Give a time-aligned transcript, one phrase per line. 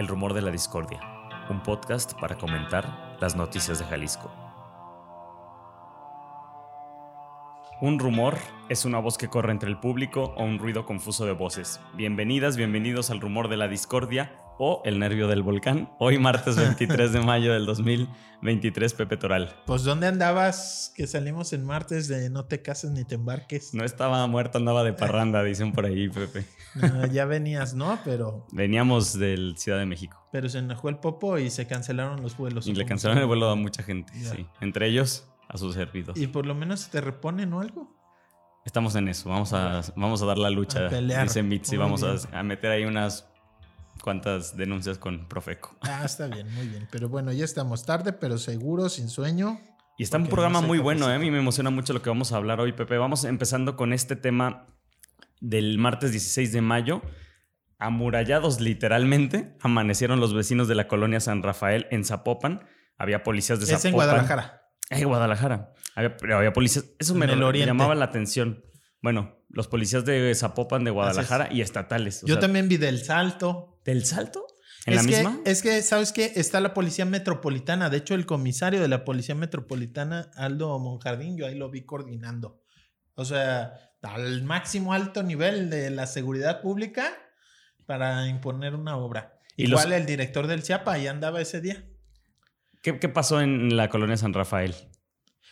[0.00, 0.98] El Rumor de la Discordia,
[1.50, 4.32] un podcast para comentar las noticias de Jalisco.
[7.82, 8.38] Un rumor
[8.70, 11.82] es una voz que corre entre el público o un ruido confuso de voces.
[11.92, 15.90] Bienvenidas, bienvenidos al Rumor de la Discordia o El Nervio del Volcán.
[15.98, 19.56] Hoy martes 23 de mayo del 2023, Pepe Toral.
[19.64, 23.72] Pues ¿dónde andabas que salimos en martes de no te cases ni te embarques?
[23.72, 26.44] No estaba muerto, andaba de parranda, dicen por ahí, Pepe.
[26.74, 27.98] No, ya venías, ¿no?
[28.04, 28.46] Pero...
[28.52, 30.22] Veníamos del Ciudad de México.
[30.30, 32.66] Pero se enojó el popo y se cancelaron los vuelos.
[32.66, 34.46] Y le cancelaron el vuelo a mucha gente, sí.
[34.60, 36.18] Entre ellos a sus servidor.
[36.18, 37.96] Y por lo menos te reponen o algo.
[38.66, 41.26] Estamos en eso, vamos a, vamos a dar la lucha, A pelear.
[41.26, 43.29] dice Mitzi, vamos a meter ahí unas
[44.02, 45.76] cuantas denuncias con Profeco.
[45.82, 46.88] Ah, está bien, muy bien.
[46.90, 49.60] Pero bueno, ya estamos tarde, pero seguro, sin sueño.
[49.98, 51.14] Y está un programa no muy bueno, ¿eh?
[51.14, 52.96] a mí me emociona mucho lo que vamos a hablar hoy, Pepe.
[52.96, 54.66] Vamos empezando con este tema
[55.40, 57.02] del martes 16 de mayo.
[57.78, 62.66] Amurallados literalmente, amanecieron los vecinos de la colonia San Rafael en Zapopan.
[62.96, 63.78] Había policías de Zapopan.
[63.78, 64.62] Es en Guadalajara.
[64.90, 65.72] En Guadalajara.
[65.94, 66.86] Había, policías.
[66.98, 68.64] Eso me, llamaba la atención.
[69.02, 72.22] Bueno, los policías de Zapopan, de Guadalajara y estatales.
[72.22, 73.69] o Yo sea, también vi del salto.
[73.90, 74.46] ¿Del salto?
[74.86, 75.40] ¿En es la que, misma?
[75.44, 76.32] Es que, ¿sabes qué?
[76.36, 77.90] Está la policía metropolitana.
[77.90, 82.62] De hecho, el comisario de la policía metropolitana, Aldo Monjardín, yo ahí lo vi coordinando.
[83.14, 87.12] O sea, al máximo alto nivel de la seguridad pública
[87.86, 89.34] para imponer una obra.
[89.56, 91.84] Y los- Igual el director del CIAPA ahí andaba ese día.
[92.82, 94.74] ¿Qué, qué pasó en la colonia San Rafael?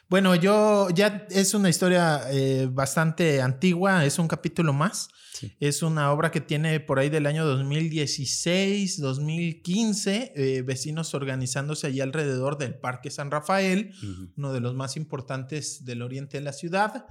[0.08, 5.08] Bueno, yo ya es una historia eh, bastante antigua, es un capítulo más.
[5.34, 5.52] Sí.
[5.60, 12.00] Es una obra que tiene por ahí del año 2016, 2015, eh, vecinos organizándose allí
[12.00, 13.92] alrededor del Parque San Rafael,
[14.36, 17.06] uno de los más importantes del oriente de la ciudad,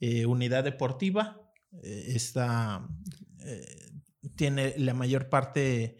[0.00, 1.42] eh, unidad deportiva.
[3.44, 3.76] eh,
[4.36, 5.98] tiene la mayor parte,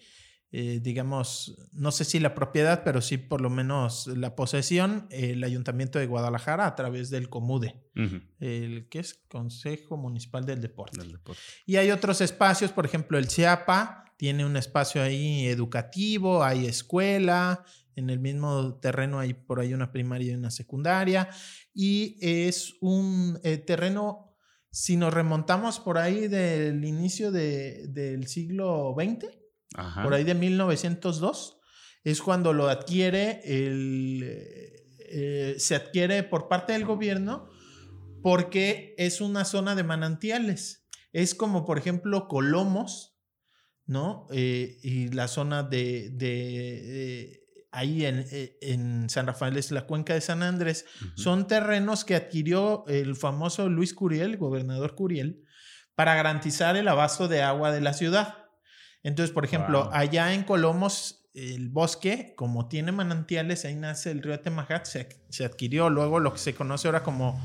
[0.52, 5.42] eh, digamos, no sé si la propiedad, pero sí por lo menos la posesión, el
[5.44, 7.82] Ayuntamiento de Guadalajara a través del COMUDE,
[8.40, 10.98] el que es Consejo Municipal del Deporte.
[11.00, 11.40] Del deporte.
[11.66, 17.64] Y hay otros espacios, por ejemplo, el CIAPA tiene un espacio ahí educativo, hay escuela,
[17.96, 21.28] en el mismo terreno hay por ahí una primaria y una secundaria,
[21.74, 24.36] y es un eh, terreno,
[24.70, 29.26] si nos remontamos por ahí del inicio de- del siglo XX,
[29.76, 30.02] Ajá.
[30.02, 31.58] por ahí de 1902,
[32.02, 34.22] es cuando lo adquiere el,
[35.08, 37.48] eh, se adquiere por parte del gobierno
[38.22, 40.86] porque es una zona de manantiales.
[41.12, 43.16] Es como, por ejemplo, Colomos,
[43.86, 44.26] ¿no?
[44.32, 48.26] Eh, y la zona de, de, eh, ahí en,
[48.60, 50.86] en San Rafael es la cuenca de San Andrés.
[51.14, 55.44] Son terrenos que adquirió el famoso Luis Curiel, el gobernador Curiel,
[55.94, 58.45] para garantizar el abasto de agua de la ciudad.
[59.06, 59.90] Entonces, por ejemplo, Wow.
[59.94, 65.44] allá en Colomos, el bosque, como tiene manantiales, ahí nace el río Temajac, se, se
[65.44, 67.38] adquirió luego lo que se conoce ahora como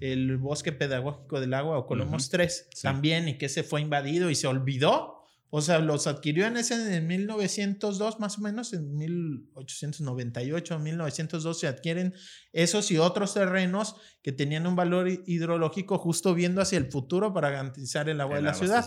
[0.00, 2.30] el bosque pedagógico del agua o Colomos Ujú.
[2.32, 2.82] 3 Sí.
[2.82, 5.16] también y que se fue invadido y se olvidó.
[5.50, 11.66] O sea, los adquirió en ese en 1902 más o menos, en 1898, 1902 se
[11.68, 12.14] adquieren
[12.52, 17.32] esos y otros terrenos que tenían un valor hi- hidrológico justo viendo hacia el futuro
[17.32, 18.86] para garantizar el agua El de la ciudad.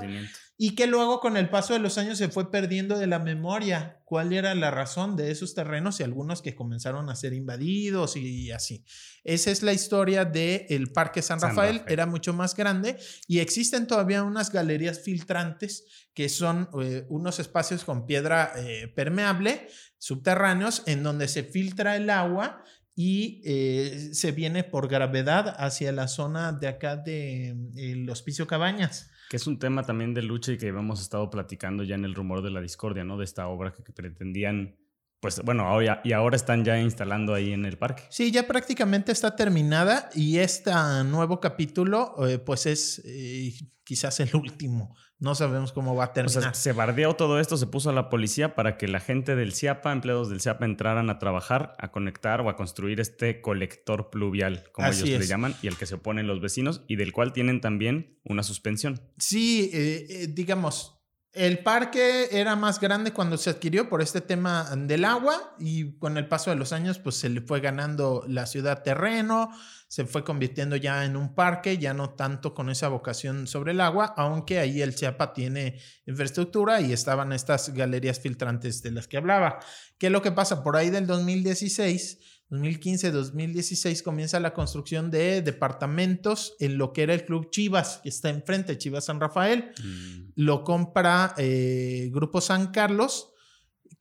[0.63, 3.99] Y que luego con el paso de los años se fue perdiendo de la memoria
[4.05, 8.51] cuál era la razón de esos terrenos y algunos que comenzaron a ser invadidos y
[8.51, 8.85] así.
[9.23, 11.91] Esa es la historia del el Parque San San Rafael, Rafael.
[11.91, 15.83] era mucho más grande y existen todavía unas galerías filtrantes
[16.13, 19.67] que son eh, unos espacios con piedra eh, permeable
[19.97, 22.63] subterráneos en donde se filtra el agua
[22.95, 28.45] y eh, se viene por gravedad hacia la zona de acá de mm, el Hospicio
[28.45, 29.09] Cabañas.
[29.31, 32.15] Que es un tema también de lucha y que hemos estado platicando ya en el
[32.15, 33.17] rumor de la discordia, ¿no?
[33.17, 34.75] De esta obra que, pretendían,
[35.21, 38.03] pues bueno, ahora, y ahora están ya instalando ahí en el parque.
[38.09, 40.71] Sí, ya prácticamente está terminada y este
[41.05, 43.53] nuevo capítulo eh, pues es eh,
[43.85, 44.97] quizás el último.
[45.21, 46.41] No sabemos cómo va a O terminar.
[46.41, 49.53] sea, se bardeó todo esto, se puso a la policía para que la gente del
[49.53, 54.63] CIAPA, empleados del CIAPA, entraran a trabajar, a conectar o a construir este colector pluvial,
[54.71, 57.33] como Así ellos le llaman, y el que se oponen los vecinos, y del cual
[57.33, 58.99] tienen también una suspensión.
[59.19, 61.00] Sí, eh, eh, digamos,
[61.33, 66.17] el parque era más grande cuando se adquirió por este tema del agua y con
[66.17, 69.49] el paso de los años pues se le fue ganando la ciudad terreno,
[69.87, 73.79] se fue convirtiendo ya en un parque, ya no tanto con esa vocación sobre el
[73.79, 79.15] agua, aunque ahí el Chiapa tiene infraestructura y estaban estas galerías filtrantes de las que
[79.15, 79.59] hablaba.
[79.97, 80.63] ¿Qué es lo que pasa?
[80.63, 87.25] Por ahí del 2016 2015-2016 comienza la construcción de departamentos en lo que era el
[87.25, 89.71] Club Chivas, que está enfrente, Chivas San Rafael.
[89.81, 90.31] Mm.
[90.35, 93.29] Lo compra eh, Grupo San Carlos,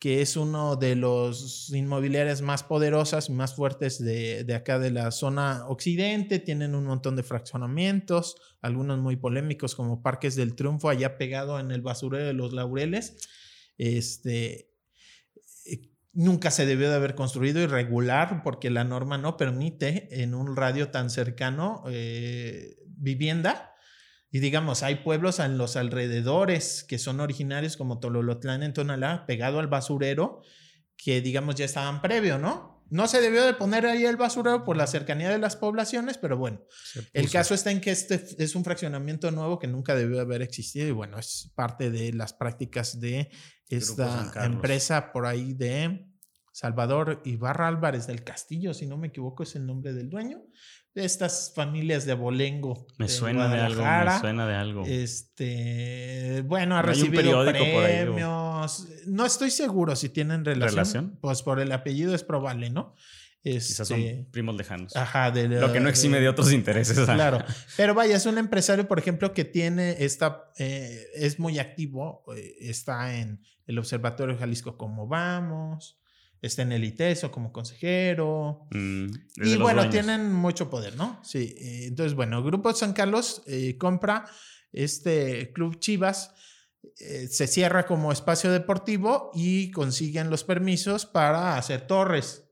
[0.01, 4.91] que es uno de los inmobiliarias más poderosas y más fuertes de, de, acá de
[4.91, 6.41] la zona occidente.
[6.41, 11.71] Tienen un montón de fraccionamientos, algunos muy polémicos como Parques del Triunfo, allá pegado en
[11.71, 13.17] el basurero de los Laureles.
[13.79, 14.70] Este,
[16.13, 20.91] nunca se debió de haber construido irregular porque la norma no permite en un radio
[20.91, 23.71] tan cercano eh, vivienda
[24.31, 29.59] y digamos, hay pueblos en los alrededores que son originarios como Tololotlán en Tonalá, pegado
[29.59, 30.43] al basurero,
[30.97, 32.85] que digamos ya estaban previo, ¿no?
[32.91, 36.37] No se debió de poner ahí el basurero por la cercanía de las poblaciones, pero
[36.37, 36.65] bueno,
[37.13, 40.89] el caso está en que este es un fraccionamiento nuevo que nunca debió haber existido
[40.89, 43.31] y bueno, es parte de las prácticas de
[43.71, 46.07] esta empresa por ahí de
[46.53, 50.43] Salvador Ibarra Álvarez del Castillo, si no me equivoco es el nombre del dueño
[50.95, 52.87] de estas familias de abolengo.
[52.99, 54.85] Me suena de algo, me suena de algo.
[54.87, 58.89] Este, bueno, ha recibido premios.
[59.07, 61.19] No estoy seguro si tienen relación.
[61.21, 62.95] Pues por el apellido es probable, ¿no?
[63.43, 64.95] Quizás son este, primos lejanos.
[64.97, 66.99] Ajá, de lo que no exime de, otros intereses.
[66.99, 67.43] Claro,
[67.77, 72.57] pero vaya, es un empresario, por ejemplo, que tiene esta, eh, es muy activo, eh,
[72.61, 75.99] está en el Observatorio Jalisco Como Vamos,
[76.43, 78.67] está en el ITESO como consejero.
[78.73, 79.07] Mm,
[79.37, 81.21] y bueno, tienen mucho poder, ¿no?
[81.25, 81.55] Sí.
[81.59, 83.43] Eh, entonces, bueno, Grupo San Carlos
[83.79, 84.27] compra
[84.73, 86.35] este Club Chivas,
[86.99, 92.50] eh, se cierra como espacio deportivo y consiguen los permisos para hacer torres.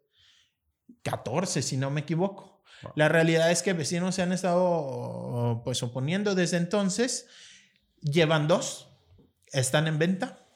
[1.10, 2.62] 14, si no me equivoco.
[2.94, 7.26] La realidad es que vecinos se han estado pues oponiendo desde entonces.
[8.00, 8.88] Llevan dos,
[9.52, 10.47] están en venta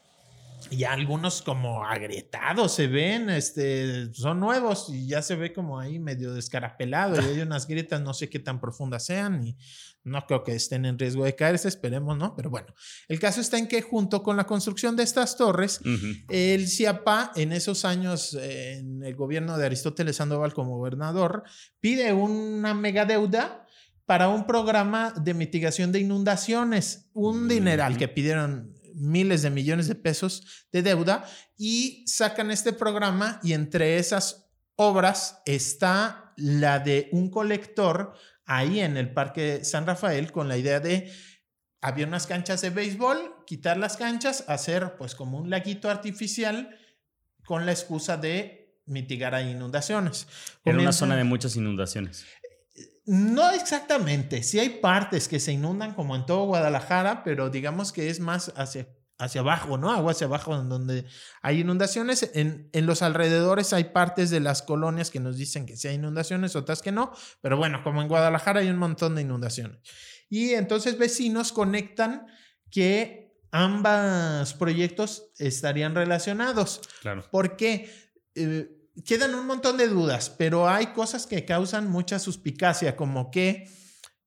[0.73, 5.99] y algunos como agrietados se ven, este, son nuevos y ya se ve como ahí
[5.99, 9.57] medio descarapelado y hay unas grietas, no sé qué tan profundas sean y
[10.03, 12.35] no creo que estén en riesgo de caerse, esperemos, ¿no?
[12.35, 12.69] Pero bueno,
[13.07, 15.81] el caso está en que junto con la construcción de estas torres,
[16.29, 21.45] el CIAPA en esos años, en el gobierno de Aristóteles Sandoval como gobernador,
[21.81, 23.67] pide una mega deuda
[24.07, 29.95] para un programa de mitigación de inundaciones, un dineral que pidieron miles de millones de
[29.95, 31.25] pesos de deuda
[31.57, 38.97] y sacan este programa y entre esas obras está la de un colector ahí en
[38.97, 41.13] el Parque San Rafael con la idea de
[41.81, 46.79] había unas canchas de béisbol, quitar las canchas, hacer pues como un laguito artificial
[47.45, 50.29] con la excusa de mitigar a inundaciones.
[50.65, 52.25] En una zona de muchas inundaciones.
[53.05, 58.09] No exactamente, sí hay partes que se inundan como en todo Guadalajara, pero digamos que
[58.11, 58.87] es más hacia,
[59.19, 59.91] hacia abajo, ¿no?
[59.91, 61.05] Agua hacia abajo donde
[61.43, 62.31] hay inundaciones.
[62.35, 65.97] En, en, los alrededores hay partes de las colonias que nos dicen que sí hay
[65.97, 69.81] inundaciones, otras que no, pero bueno, como en Guadalajara hay un montón de inundaciones.
[70.31, 72.27] Y entonces vecinos conectan
[72.71, 76.81] que ambos proyectos estarían relacionados.
[77.01, 77.25] Claro.
[77.33, 77.91] Porque...
[78.37, 83.69] Eh, quedan un montón de dudas, pero hay cosas que causan mucha suspicacia, como que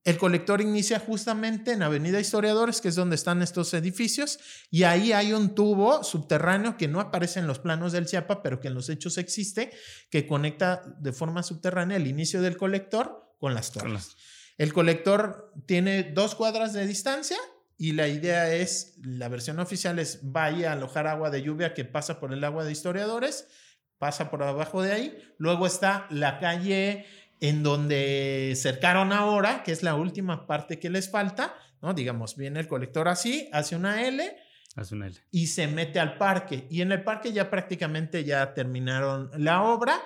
[0.03, 4.39] el colector inicia justamente en Avenida Historiadores, que es donde están estos edificios,
[4.69, 8.59] y ahí hay un tubo subterráneo que no aparece en los planos del CIAPA, pero
[8.59, 9.71] que en los hechos existe,
[10.11, 14.15] que conecta de forma subterránea el inicio del colector con las torres.
[14.57, 17.37] El colector tiene dos cuadras de distancia
[17.77, 21.83] y la idea es, la versión oficial es vaya a alojar agua de lluvia que
[21.83, 23.47] pasa por el agua de historiadores
[23.97, 25.17] pasa por abajo de ahí.
[25.37, 27.05] Luego está la calle
[27.39, 31.93] en donde cercaron ahora, que es la última parte que les falta, ¿no?
[31.93, 34.35] Digamos, viene el colector así, hace una L.
[34.75, 35.17] Hace una L.
[35.31, 36.67] Y se mete al parque.
[36.69, 40.01] Y en el parque ya prácticamente ya terminaron la obra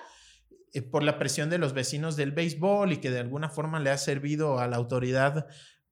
[0.73, 3.89] eh, por la presión de los vecinos del béisbol y que de alguna forma le
[3.89, 5.47] ha servido a la autoridad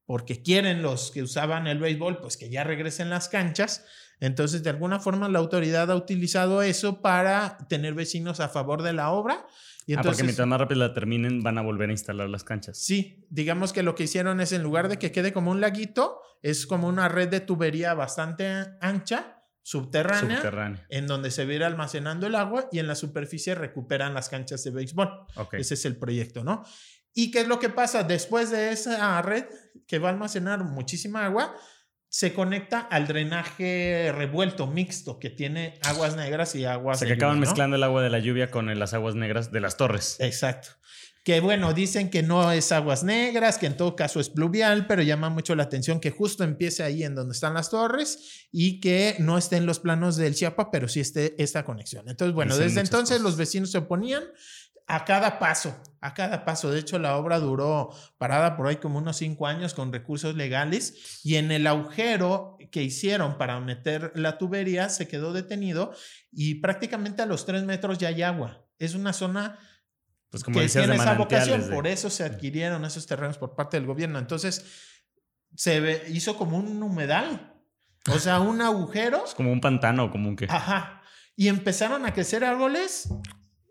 [0.06, 3.86] porque quieren los que usaban el béisbol, pues que ya regresen las canchas.
[4.20, 8.94] Entonces, de alguna forma, la autoridad ha utilizado eso para tener vecinos a favor de
[8.94, 9.46] la obra.
[9.86, 12.44] Y entonces, ah, porque mientras más rápido la terminen, van a volver a instalar las
[12.44, 12.78] canchas.
[12.78, 16.20] Sí, digamos que lo que hicieron es, en lugar de que quede como un laguito,
[16.42, 20.86] es como una red de tubería bastante ancha, subterránea, subterránea.
[20.90, 24.72] en donde se viera almacenando el agua y en la superficie recuperan las canchas de
[24.72, 25.10] béisbol.
[25.54, 26.64] Ese es el proyecto, ¿no?
[27.14, 28.04] ¿Y qué es lo que pasa?
[28.04, 29.46] Después de esa red
[29.88, 31.56] que va a almacenar muchísima agua,
[32.18, 36.98] se conecta al drenaje revuelto, mixto, que tiene aguas negras y aguas.
[36.98, 39.60] O sea, que acaban mezclando el agua de la lluvia con las aguas negras de
[39.60, 40.16] las torres.
[40.20, 40.70] Exacto.
[41.24, 45.04] Que bueno, dicen que no es aguas negras, que en todo caso es pluvial, pero
[45.04, 49.16] llama mucho la atención que justo empiece ahí en donde están las torres y que
[49.20, 52.10] no esté en los planos del Chiapa, pero sí esté esta conexión.
[52.10, 54.24] Entonces, bueno, desde entonces los vecinos se oponían
[54.88, 56.72] a cada paso, a cada paso.
[56.72, 61.20] De hecho, la obra duró parada por ahí como unos cinco años con recursos legales
[61.24, 65.94] y en el agujero que hicieron para meter la tubería se quedó detenido
[66.32, 68.66] y prácticamente a los tres metros ya hay agua.
[68.80, 69.60] Es una zona
[70.30, 71.76] pues como que tiene esa vocación, de...
[71.76, 74.20] por eso se adquirieron esos terrenos por parte del gobierno.
[74.20, 74.66] Entonces,
[75.56, 77.54] se hizo como un humedal,
[78.10, 79.24] o sea, un agujero.
[79.26, 80.46] Es como un pantano, como un que.
[80.50, 81.02] Ajá.
[81.36, 83.10] Y empezaron a crecer árboles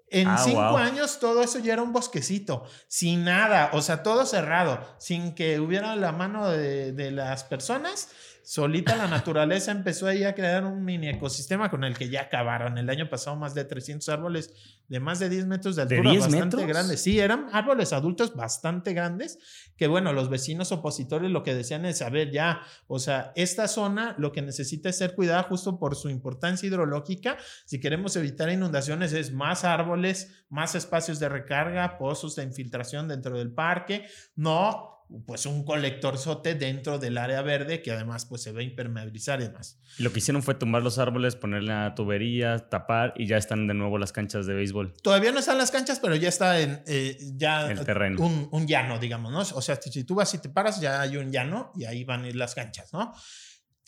[0.08, 4.26] en ah, cinco años todo eso ya era un bosquecito, sin nada, o sea, todo
[4.26, 8.08] cerrado, sin que hubiera la mano de, de las personas
[8.46, 12.78] solita la naturaleza empezó ahí a crear un mini ecosistema con el que ya acabaron.
[12.78, 14.54] El año pasado más de 300 árboles
[14.86, 17.02] de más de 10 metros de altura, bastante grandes.
[17.02, 19.40] Sí, eran árboles adultos bastante grandes,
[19.76, 23.66] que bueno, los vecinos opositores lo que decían es, a ver, ya, o sea, esta
[23.66, 27.38] zona lo que necesita es ser cuidada justo por su importancia hidrológica.
[27.64, 33.36] Si queremos evitar inundaciones es más árboles, más espacios de recarga, pozos de infiltración dentro
[33.36, 38.52] del parque, no pues un colector sote dentro del área verde que además pues se
[38.52, 39.80] va a impermeabilizar y demás.
[39.98, 43.74] Lo que hicieron fue tumbar los árboles, ponerle la tubería, tapar y ya están de
[43.74, 44.94] nuevo las canchas de béisbol.
[45.02, 48.20] Todavía no están las canchas, pero ya está en eh, ya el terreno.
[48.20, 49.40] Un, un, llano, digamos, ¿no?
[49.40, 52.24] O sea, si tú vas y te paras, ya hay un llano y ahí van
[52.24, 53.12] a ir las canchas, ¿no?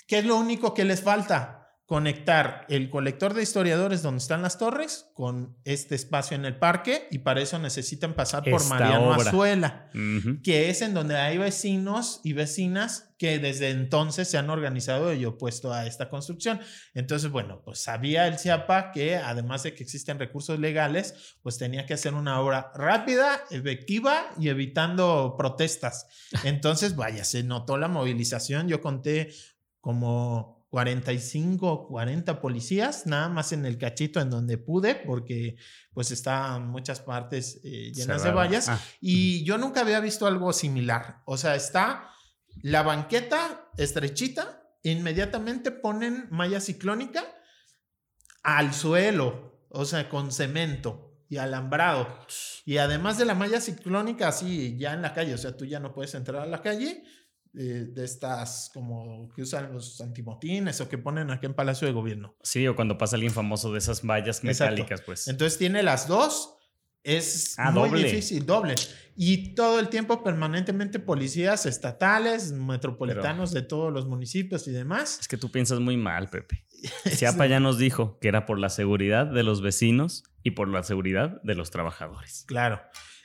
[0.07, 1.68] ¿Qué es lo único que les falta?
[1.89, 7.09] Conectar el colector de historiadores donde están las torres con este espacio en el parque
[7.11, 9.89] y para eso necesitan pasar por Mariano Azuela,
[10.45, 15.25] que es en donde hay vecinos y vecinas que desde entonces se han organizado y
[15.25, 16.61] opuesto a esta construcción.
[16.93, 21.87] Entonces, bueno, pues sabía el CIAPA que además de que existen recursos legales, pues tenía
[21.87, 26.07] que hacer una obra rápida, efectiva y evitando protestas.
[26.45, 28.69] Entonces, vaya, se notó la movilización.
[28.69, 29.31] Yo conté
[29.81, 35.57] como 45, 40 policías, nada más en el cachito en donde pude, porque
[35.95, 38.69] pues estaban muchas partes eh, llenas de vallas.
[38.69, 41.23] Ah, y yo nunca había visto algo similar.
[41.25, 42.11] O sea, está
[42.63, 47.25] la banqueta estrechita, inmediatamente ponen malla ciclónica
[48.43, 52.09] al suelo, o sea, con cemento y alambrado.
[52.65, 55.81] Y además de la malla ciclónica, así ya en la calle, o sea, tú ya
[55.81, 57.05] no puedes entrar a la calle,
[57.55, 61.93] eh, de estas como que usan los antimotines o que ponen aquí en Palacio de
[61.93, 62.37] Gobierno.
[62.43, 65.29] Sí, o cuando pasa alguien famoso de esas vallas metálicas, pues.
[65.29, 66.55] Entonces tiene las dos.
[67.05, 68.75] Es ah, muy difícil, doble.
[69.17, 75.19] Y todo el tiempo permanentemente policías estatales, metropolitanos de todos los municipios y demás.
[75.21, 76.67] Es que tú piensas muy mal, Pepe.
[77.07, 80.83] Siapa ya nos dijo que era por la seguridad de los vecinos y por la
[80.83, 82.45] seguridad de los trabajadores.
[82.47, 82.81] Claro.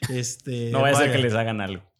[0.10, 1.93] Este, no vaya a ser que les hagan algo.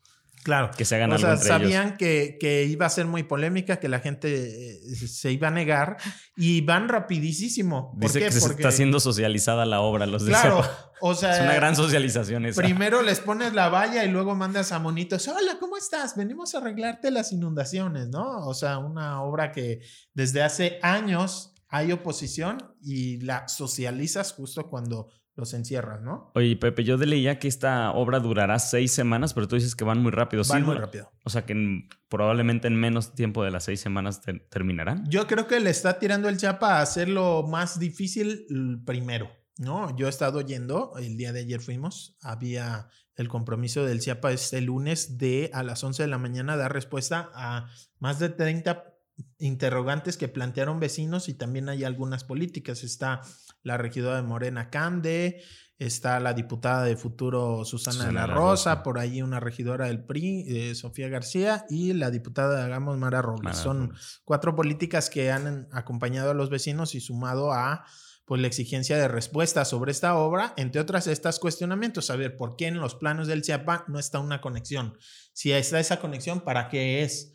[0.44, 0.72] Claro.
[0.78, 4.00] Que se hagan o sea, sabían Que, que, iba a ser muy polémica, que la
[4.00, 5.98] gente eh, se iba a negar
[6.36, 7.94] y van rapidísimo.
[7.98, 10.62] Dice que se está siendo socializada la obra, los Claro,
[11.02, 11.38] o sea.
[11.38, 12.62] Es una gran socialización esa.
[12.62, 15.28] Primero les pones la valla y luego mandas a monitos.
[15.28, 16.16] Hola, ¿cómo estás?
[16.16, 18.46] Venimos a arreglarte las inundaciones, ¿no?
[18.46, 19.82] O sea, una obra que
[20.14, 26.32] desde hace años hay oposición y la socializas justo cuando los encierras, ¿no?
[26.36, 30.02] Oye, Pepe, yo leía que esta obra durará seis semanas, pero tú dices que van
[30.02, 30.44] muy rápido.
[30.48, 31.12] Van muy rápido.
[31.24, 35.06] O sea que probablemente en menos tiempo de las seis semanas terminarán.
[35.10, 38.46] Yo creo que le está tirando el chapa a hacerlo más difícil
[38.86, 39.96] primero, ¿no?
[39.98, 44.62] Yo he estado yendo, el día de ayer fuimos, había el compromiso del CIAPA este
[44.62, 47.68] lunes de a las 11 de la mañana dar respuesta a
[48.00, 48.94] más de 30
[49.38, 52.84] interrogantes que plantearon vecinos y también hay algunas políticas.
[52.84, 53.22] Está
[53.64, 55.42] la regidora de Morena Cande,
[55.80, 60.46] está la diputada de futuro Susana, de la Rosa, por ahí una regidora del PRI,
[60.48, 63.58] eh, Sofía García, y la diputada de Hagamos Mara Robles.
[63.58, 63.94] Son
[64.24, 67.86] cuatro políticas que han acompañado a los vecinos y sumado a
[68.26, 72.68] pues la exigencia de respuesta sobre esta obra, entre otras estos cuestionamientos, saber por qué
[72.68, 74.98] en los planos del CIAPA no está una conexión.
[75.34, 77.34] Si está esa conexión, ¿para qué es?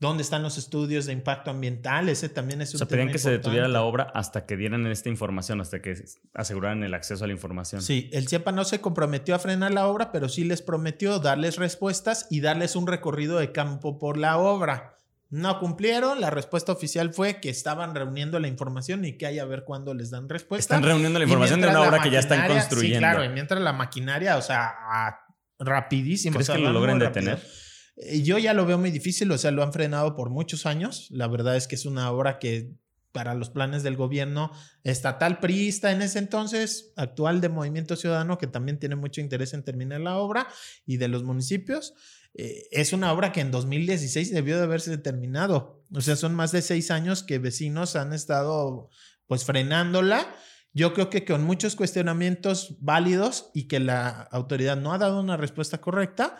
[0.00, 2.08] ¿Dónde están los estudios de impacto ambiental?
[2.08, 4.86] Ese también es un o sea, pedían que se detuviera la obra hasta que dieran
[4.88, 5.94] esta información, hasta que
[6.34, 7.80] aseguraran el acceso a la información.
[7.80, 11.56] Sí, el CIEPA no se comprometió a frenar la obra, pero sí les prometió darles
[11.56, 14.96] respuestas y darles un recorrido de campo por la obra.
[15.30, 19.44] No cumplieron, la respuesta oficial fue que estaban reuniendo la información y que hay a
[19.44, 20.76] ver cuándo les dan respuesta.
[20.76, 22.96] Están reuniendo la información de una obra que ya están construyendo.
[22.96, 24.74] Sí, claro, y mientras la maquinaria, o sea,
[25.58, 26.34] rapidísimo.
[26.34, 27.40] ¿Crees que lo logren detener?
[27.96, 31.08] Yo ya lo veo muy difícil, o sea, lo han frenado por muchos años.
[31.10, 32.72] La verdad es que es una obra que
[33.14, 34.50] para los planes del gobierno
[34.82, 39.62] estatal priista en ese entonces, actual de Movimiento Ciudadano, que también tiene mucho interés en
[39.62, 40.48] terminar la obra,
[40.84, 41.94] y de los municipios.
[42.34, 45.84] Eh, es una obra que en 2016 debió de haberse terminado.
[45.94, 48.90] O sea, son más de seis años que vecinos han estado
[49.26, 50.34] pues frenándola
[50.72, 55.36] Yo creo que con muchos cuestionamientos válidos y que la autoridad no ha dado una
[55.36, 56.36] respuesta correcta,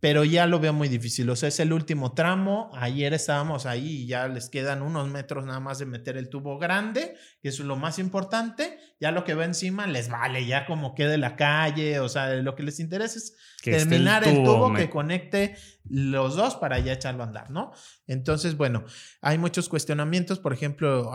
[0.00, 1.28] pero ya lo veo muy difícil.
[1.30, 2.70] O sea, es el último tramo.
[2.74, 6.58] Ayer estábamos ahí y ya les quedan unos metros nada más de meter el tubo
[6.58, 8.78] grande, que es lo más importante.
[9.00, 11.98] Ya lo que va encima les vale, ya como quede la calle.
[12.00, 15.56] O sea, lo que les interesa es terminar el tubo, que conecte
[15.90, 17.72] los dos para ya echarlo a andar, ¿no?
[18.06, 18.84] Entonces, bueno,
[19.22, 20.38] hay muchos cuestionamientos.
[20.38, 21.10] Por ejemplo,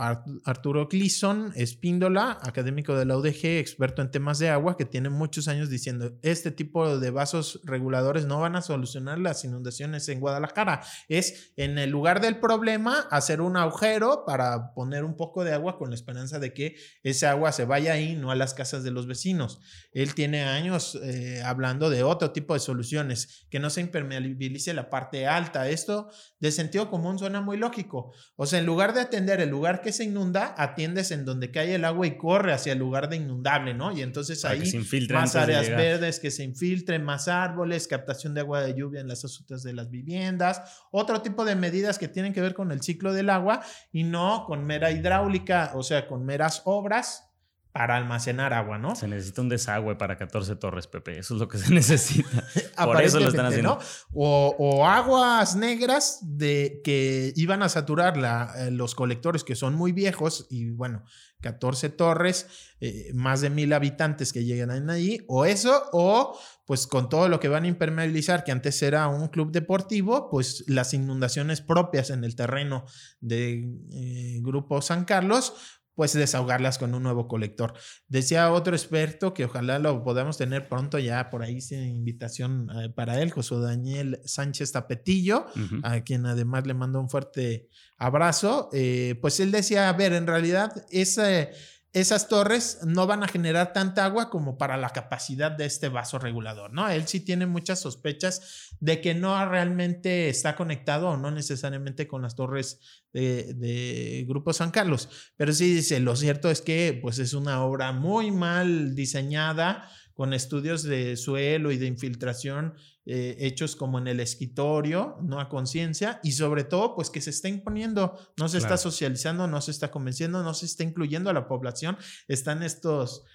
[0.46, 5.48] Arturo Clisson, Espíndola, académico de la UDG, experto en temas de agua, que tiene muchos
[5.48, 10.82] años diciendo, este tipo de vasos reguladores no van a solucionar las inundaciones en Guadalajara.
[11.08, 15.78] Es en el lugar del problema hacer un agujero para poner un poco de agua
[15.78, 18.92] con la esperanza de que ese agua se vaya ahí, no a las casas de
[18.92, 19.60] los vecinos.
[19.92, 24.90] Él tiene años eh, hablando de otro tipo de soluciones, que no se impermeabilice la
[24.90, 25.70] parte alta.
[25.70, 26.10] Esto
[26.40, 28.12] de sentido común suena muy lógico.
[28.36, 31.76] O sea, en lugar de atender el lugar que se inunda, atiendes en donde cae
[31.76, 33.92] el agua y corre hacia el lugar de inundable, ¿no?
[33.92, 34.72] Y entonces ahí
[35.10, 39.24] más áreas verdes que se infiltren, más árboles, captación de agua de lluvia en las
[39.24, 40.62] azotas de las viviendas,
[40.92, 43.62] otro tipo de medidas que tienen que ver con el ciclo del agua
[43.92, 47.33] y no con mera hidráulica, o sea, con meras obras
[47.74, 48.96] para almacenar agua, ¿no?
[48.96, 51.18] Se necesita un desagüe para 14 torres, Pepe.
[51.18, 52.48] Eso es lo que se necesita.
[52.78, 53.80] Por eso lo están haciendo.
[54.14, 59.92] O, aguas negras de que iban a saturar la, eh, los colectores que son muy
[59.92, 61.04] viejos y bueno,
[61.44, 62.48] 14 torres,
[62.80, 67.40] eh, más de mil habitantes que llegan ahí, o eso, o pues con todo lo
[67.40, 72.24] que van a impermeabilizar, que antes era un club deportivo, pues las inundaciones propias en
[72.24, 72.86] el terreno
[73.20, 75.54] de eh, Grupo San Carlos,
[75.96, 77.74] pues desahogarlas con un nuevo colector.
[78.08, 82.90] Decía otro experto que ojalá lo podamos tener pronto ya por ahí sin invitación eh,
[82.90, 85.46] para él, José Daniel Sánchez Tapetillo,
[85.84, 88.70] a quien además le mando un fuerte abrazo.
[88.74, 91.52] Eh, pues él decía, a ver, en realidad ese
[91.94, 96.18] esas torres no van a generar tanta agua como para la capacidad de este vaso
[96.18, 96.90] regulador, ¿no?
[96.90, 102.24] Él sí tiene muchas sospechas de que no realmente está conectado o no necesariamente con
[102.24, 102.80] las torres
[103.14, 107.92] de, Grupo San Carlos, pero sí dice, lo cierto es que pues es una obra
[107.92, 114.22] muy mal diseñada, con estudios de suelo y de infiltración eh, hechos como en el
[114.22, 118.78] escritorio, no a conciencia, y sobre todo, pues que se está imponiendo, no se está
[118.78, 123.26] socializando, no se está convenciendo, no se está incluyendo a la población, están estos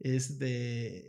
[0.00, 1.06] este,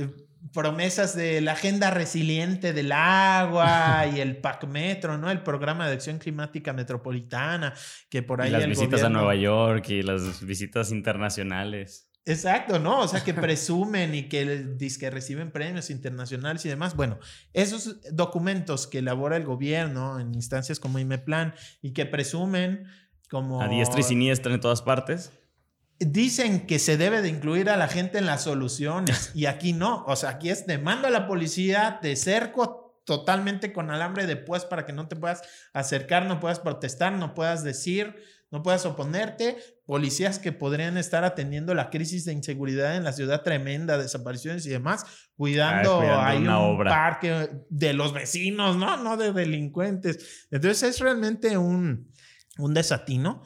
[0.00, 0.08] eh,
[0.54, 5.30] promesas de la agenda resiliente del agua y el PACmetro, ¿no?
[5.30, 7.74] El programa de acción climática metropolitana,
[8.08, 8.48] que por ahí...
[8.48, 12.09] Y las visitas a Nueva York y las visitas internacionales.
[12.30, 13.00] Exacto, ¿no?
[13.00, 16.94] O sea, que presumen y que, que reciben premios internacionales y demás.
[16.94, 17.18] Bueno,
[17.52, 22.86] esos documentos que elabora el gobierno en instancias como IMEPLAN y que presumen
[23.28, 23.60] como...
[23.60, 25.32] A diestra y siniestra en todas partes.
[25.98, 30.04] Dicen que se debe de incluir a la gente en las soluciones y aquí no.
[30.06, 34.36] O sea, aquí es te mando a la policía, te cerco totalmente con alambre de
[34.36, 38.14] pues para que no te puedas acercar, no puedas protestar, no puedas decir
[38.50, 39.58] no puedas oponerte,
[39.90, 44.70] policías que podrían estar atendiendo la crisis de inseguridad en la ciudad tremenda, desapariciones y
[44.70, 48.98] demás, cuidando, hay un parque de los vecinos, ¿no?
[48.98, 50.46] No de delincuentes.
[50.52, 52.08] Entonces es realmente un,
[52.58, 53.42] un desatino.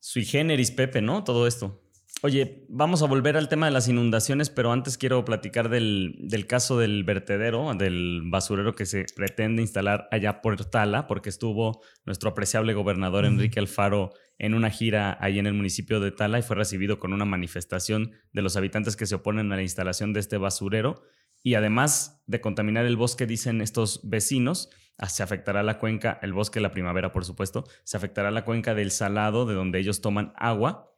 [0.00, 1.22] Sui generis, Pepe, ¿no?
[1.22, 1.83] Todo esto.
[2.24, 6.46] Oye, vamos a volver al tema de las inundaciones, pero antes quiero platicar del, del,
[6.46, 12.30] caso del vertedero, del basurero que se pretende instalar allá por Tala, porque estuvo nuestro
[12.30, 16.56] apreciable gobernador Enrique Alfaro en una gira ahí en el municipio de Tala y fue
[16.56, 20.38] recibido con una manifestación de los habitantes que se oponen a la instalación de este
[20.38, 21.02] basurero.
[21.42, 26.32] Y además de contaminar el bosque, dicen estos vecinos, ah, se afectará la cuenca, el
[26.32, 30.00] bosque de la primavera, por supuesto, se afectará la cuenca del Salado, de donde ellos
[30.00, 30.93] toman agua.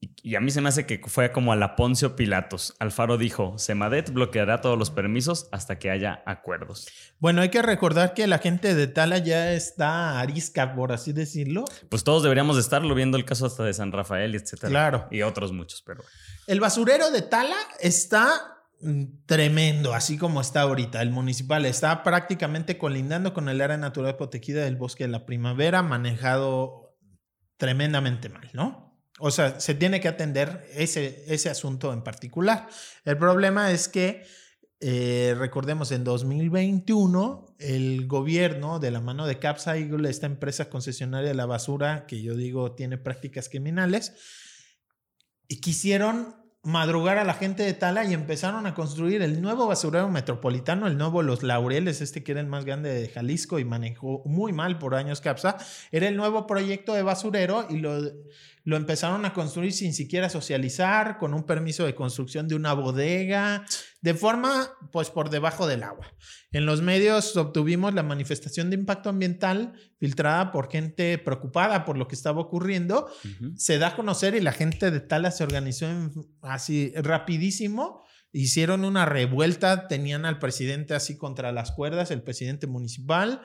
[0.00, 2.76] Y, a mí se me hace que fue como a la Poncio Pilatos.
[2.78, 6.86] Alfaro dijo, Semadet bloqueará todos los permisos hasta que haya acuerdos.
[7.18, 11.64] Bueno, hay que recordar que la gente de Tala ya está arisca, por así decirlo.
[11.88, 14.70] Pues todos deberíamos estarlo viendo el caso hasta de San Rafael, etcétera.
[14.70, 15.08] Claro.
[15.10, 16.04] Y otros muchos, pero...
[16.46, 21.02] El basurero de Tala está mm, tremendo, así como está ahorita.
[21.02, 25.82] El municipal está prácticamente colindando con el área natural protegida del bosque de la primavera,
[25.82, 26.96] manejado
[27.56, 28.87] tremendamente mal, ¿no?
[29.18, 32.68] O sea, se tiene que atender ese, ese asunto en particular.
[33.04, 34.24] El problema es que,
[34.80, 41.28] eh, recordemos, en 2021, el gobierno, de la mano de Capsa Eagle, esta empresa concesionaria
[41.28, 44.14] de la basura, que yo digo tiene prácticas criminales,
[45.48, 50.08] y quisieron madrugar a la gente de Tala y empezaron a construir el nuevo basurero
[50.08, 54.22] metropolitano, el nuevo Los Laureles, este que era el más grande de Jalisco y manejó
[54.26, 55.56] muy mal por años CAPSA,
[55.92, 57.98] era el nuevo proyecto de basurero y lo,
[58.68, 63.64] lo empezaron a construir sin siquiera socializar, con un permiso de construcción de una bodega,
[64.02, 66.06] de forma pues por debajo del agua.
[66.52, 72.08] En los medios obtuvimos la manifestación de impacto ambiental filtrada por gente preocupada por lo
[72.08, 73.10] que estaba ocurriendo.
[73.56, 75.86] Se da a conocer y la gente de Tala se organizó
[76.42, 83.40] así rapidísimo hicieron una revuelta, tenían al presidente así contra las cuerdas, el presidente municipal,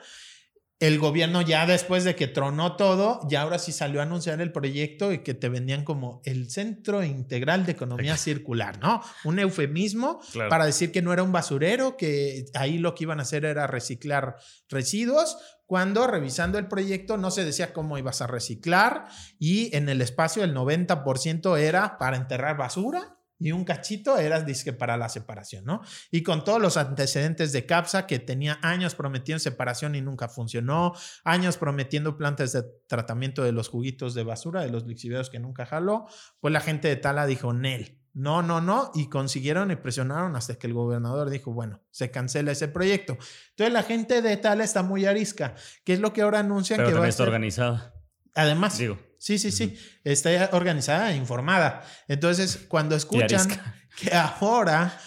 [0.86, 4.52] el gobierno ya después de que tronó todo, ya ahora sí salió a anunciar el
[4.52, 9.00] proyecto y que te vendían como el Centro Integral de Economía Circular, ¿no?
[9.24, 10.20] Un eufemismo
[10.50, 13.66] para decir que no era un basurero, que ahí lo que iban a hacer era
[13.66, 14.36] reciclar
[14.68, 19.06] residuos, cuando revisando el proyecto no se decía cómo ibas a reciclar
[19.38, 24.72] y en el espacio el 90% era para enterrar basura y un cachito era disque
[24.72, 25.82] para la separación, ¿no?
[26.10, 30.94] Y con todos los antecedentes de CAPSA que tenía años prometiendo separación y nunca funcionó,
[31.24, 35.66] años prometiendo plantas de tratamiento de los juguitos de basura, de los lixiviados que nunca
[35.66, 36.06] jaló,
[36.40, 40.54] pues la gente de Tala dijo, Nel, no, no, no, y consiguieron y presionaron hasta
[40.54, 43.18] que el gobernador dijo, bueno, se cancela ese proyecto.
[43.50, 45.54] Entonces la gente de Tala está muy arisca,
[45.84, 47.92] ¿Qué es lo que ahora anuncian que va a organizada.
[48.34, 48.98] Además, Digo.
[49.24, 49.74] Sí, sí, sí.
[50.04, 51.82] Está organizada e informada.
[52.08, 53.48] Entonces, cuando escuchan
[53.98, 55.00] que ahora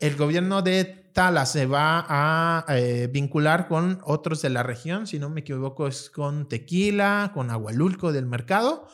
[0.00, 5.20] el gobierno de Tala se va a eh, vincular con otros de la región, si
[5.20, 8.88] no me equivoco, es con Tequila, con Agualulco del mercado,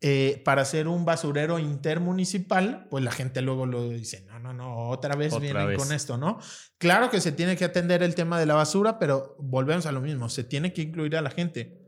[0.00, 4.90] eh, para hacer un basurero intermunicipal, pues la gente luego lo dice, no, no, no,
[4.90, 6.38] otra vez vienen con esto, ¿no?
[6.78, 10.00] Claro que se tiene que atender el tema de la basura, pero volvemos a lo
[10.00, 11.85] mismo, se tiene que incluir a la gente.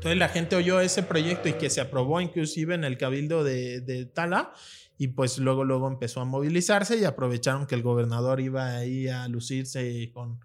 [0.00, 4.10] Entonces la gente oyó ese proyecto y que se aprobó inclusive en el cabildo de,
[4.14, 4.54] Tala
[4.96, 9.28] y pues luego luego empezó a movilizarse y aprovecharon que el gobernador iba ahí a
[9.28, 10.40] lucirse con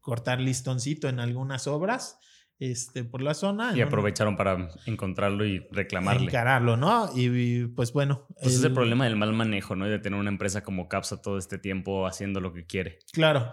[0.00, 2.20] cortar listoncito en algunas obras
[2.60, 3.76] este, por la zona.
[3.76, 6.26] Y aprovecharon para encontrarlo y reclamarle.
[6.26, 7.10] Encararlo, ¿no?
[7.16, 8.28] Y, pues bueno.
[8.40, 9.88] Pues es el problema del mal manejo, ¿no?
[9.88, 13.00] Y de tener una empresa como Capsa todo este tiempo haciendo lo que quiere.
[13.12, 13.50] Claro.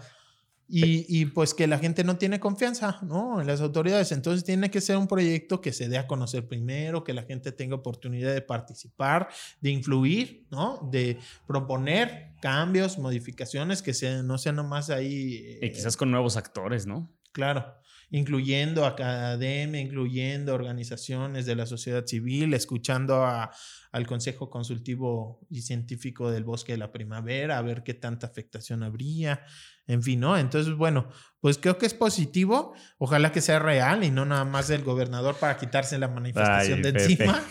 [0.70, 3.40] Y, pues que la gente no tiene confianza, ¿no?
[3.40, 4.12] En las autoridades.
[4.12, 7.54] Entonces tiene que ser un proyecto que se dé a conocer primero, que la gente
[7.54, 9.30] tenga oportunidad de participar,
[9.62, 10.90] de influir, ¿no?
[10.92, 15.58] De proponer cambios, modificaciones, que no sean nomás ahí.
[15.62, 17.10] y quizás con nuevos actores, ¿no?
[17.32, 17.78] Claro
[18.10, 23.52] incluyendo academia, incluyendo organizaciones de la sociedad civil, escuchando a,
[23.92, 28.84] al Consejo Consultivo y Científico del Bosque de la Primavera, a ver qué tanta afectación
[28.84, 29.44] habría,
[29.88, 30.38] en fin, ¿no?
[30.38, 31.08] Entonces, bueno,
[31.40, 35.36] pues creo que es positivo, ojalá que sea real y no nada más del gobernador
[35.36, 37.42] para quitarse la manifestación de encima.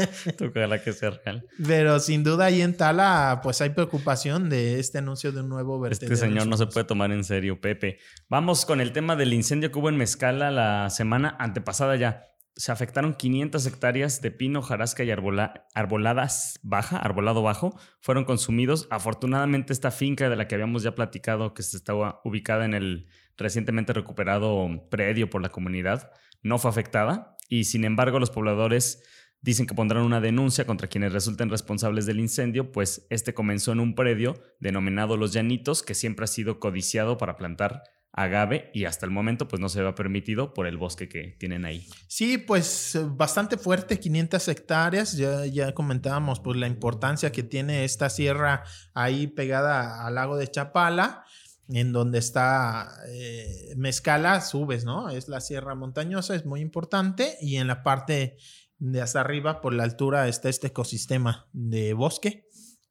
[0.50, 1.46] ojalá que sea real.
[1.66, 5.80] Pero sin duda ahí en Tala, pues hay preocupación de este anuncio de un nuevo
[5.80, 6.12] vertedero.
[6.12, 7.98] Este señor no se puede tomar en serio, Pepe.
[8.28, 12.72] Vamos con el tema del incendio que hubo en Mezcala la semana antepasada ya se
[12.72, 18.88] afectaron 500 hectáreas de pino, jarasca y arboladas baja, arbolado bajo, fueron consumidos.
[18.90, 23.92] Afortunadamente esta finca de la que habíamos ya platicado, que estaba ubicada en el recientemente
[23.92, 26.10] recuperado predio por la comunidad,
[26.42, 29.02] no fue afectada y sin embargo los pobladores
[29.42, 33.80] dicen que pondrán una denuncia contra quienes resulten responsables del incendio, pues este comenzó en
[33.80, 37.82] un predio denominado Los Llanitos, que siempre ha sido codiciado para plantar
[38.16, 41.66] agave y hasta el momento pues no se ha permitido por el bosque que tienen
[41.66, 41.86] ahí.
[42.08, 48.08] Sí, pues bastante fuerte, 500 hectáreas, ya, ya comentábamos pues la importancia que tiene esta
[48.08, 51.24] sierra ahí pegada al lago de Chapala,
[51.68, 55.10] en donde está eh, Mezcala, subes, ¿no?
[55.10, 58.38] Es la sierra montañosa, es muy importante y en la parte
[58.78, 62.45] de hasta arriba por la altura está este ecosistema de bosque.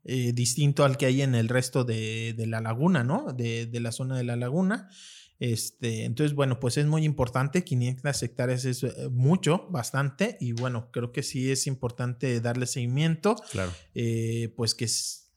[0.08, 3.34] Eh, distinto al que hay en el resto de, la laguna, ¿no?
[3.34, 4.88] De, de, la zona de la laguna.
[5.40, 10.92] Este, entonces, bueno, pues es muy importante, 500 hectáreas es eh, mucho, bastante, y bueno,
[10.92, 13.72] creo que sí es importante darle seguimiento, claro.
[13.96, 14.88] Eh, pues que,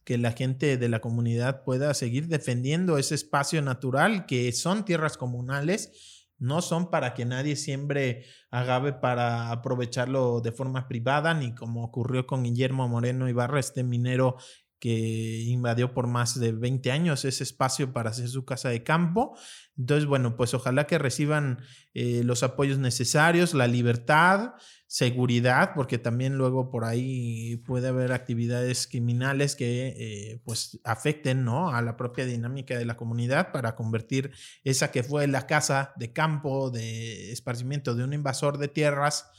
[0.05, 5.17] que la gente de la comunidad pueda seguir defendiendo ese espacio natural que son tierras
[5.17, 11.83] comunales, no son para que nadie siembre agave para aprovecharlo de forma privada, ni como
[11.83, 14.37] ocurrió con Guillermo Moreno Ibarra, este minero
[14.79, 19.37] que invadió por más de 20 años ese espacio para hacer su casa de campo.
[19.79, 21.59] Entonces, bueno, pues ojalá que reciban
[21.93, 24.55] eh, los apoyos necesarios, la libertad,
[24.87, 31.69] seguridad, porque también luego por ahí puede haber actividades criminales que eh, pues afecten ¿no?
[31.73, 34.31] a la propia dinámica de la comunidad para convertir
[34.65, 39.31] esa que fue la casa de campo, de esparcimiento de un invasor de tierras,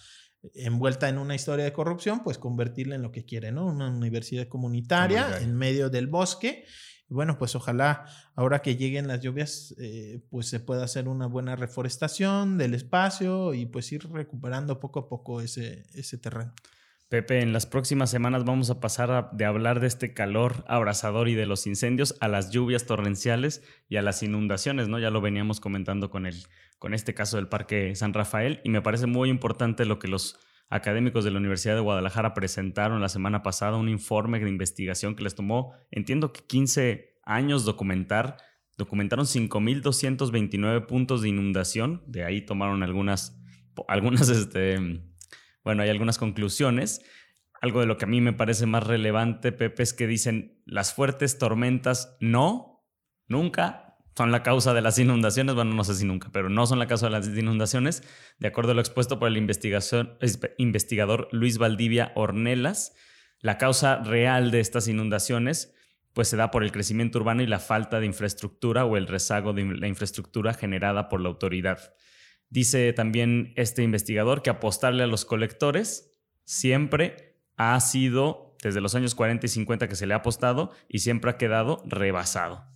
[0.54, 3.66] envuelta en una historia de corrupción, pues convertirla en lo que quiere, ¿no?
[3.66, 6.64] Una universidad comunitaria en medio del bosque.
[7.10, 11.56] Bueno, pues ojalá ahora que lleguen las lluvias, eh, pues se pueda hacer una buena
[11.56, 16.54] reforestación del espacio y pues ir recuperando poco a poco ese, ese terreno.
[17.10, 21.34] Pepe, en las próximas semanas vamos a pasar de hablar de este calor abrasador y
[21.34, 25.00] de los incendios a las lluvias torrenciales y a las inundaciones, ¿no?
[25.00, 26.36] Ya lo veníamos comentando con, el,
[26.78, 30.38] con este caso del Parque San Rafael y me parece muy importante lo que los
[30.70, 35.24] académicos de la Universidad de Guadalajara presentaron la semana pasada, un informe de investigación que
[35.24, 38.36] les tomó, entiendo que 15 años documentar.
[38.78, 43.38] Documentaron 5.229 puntos de inundación, de ahí tomaron algunas,
[43.88, 45.02] algunas este,
[45.62, 47.02] bueno, hay algunas conclusiones.
[47.60, 50.94] Algo de lo que a mí me parece más relevante, Pepe, es que dicen las
[50.94, 52.86] fuertes tormentas no,
[53.28, 55.54] nunca son la causa de las inundaciones.
[55.54, 58.02] Bueno, no sé si nunca, pero no son la causa de las inundaciones,
[58.38, 62.94] de acuerdo a lo expuesto por el investigador Luis Valdivia Ornelas.
[63.40, 65.74] La causa real de estas inundaciones
[66.12, 69.52] pues se da por el crecimiento urbano y la falta de infraestructura o el rezago
[69.52, 71.94] de la infraestructura generada por la autoridad.
[72.48, 79.14] Dice también este investigador que apostarle a los colectores siempre ha sido, desde los años
[79.14, 82.69] 40 y 50 que se le ha apostado, y siempre ha quedado rebasado.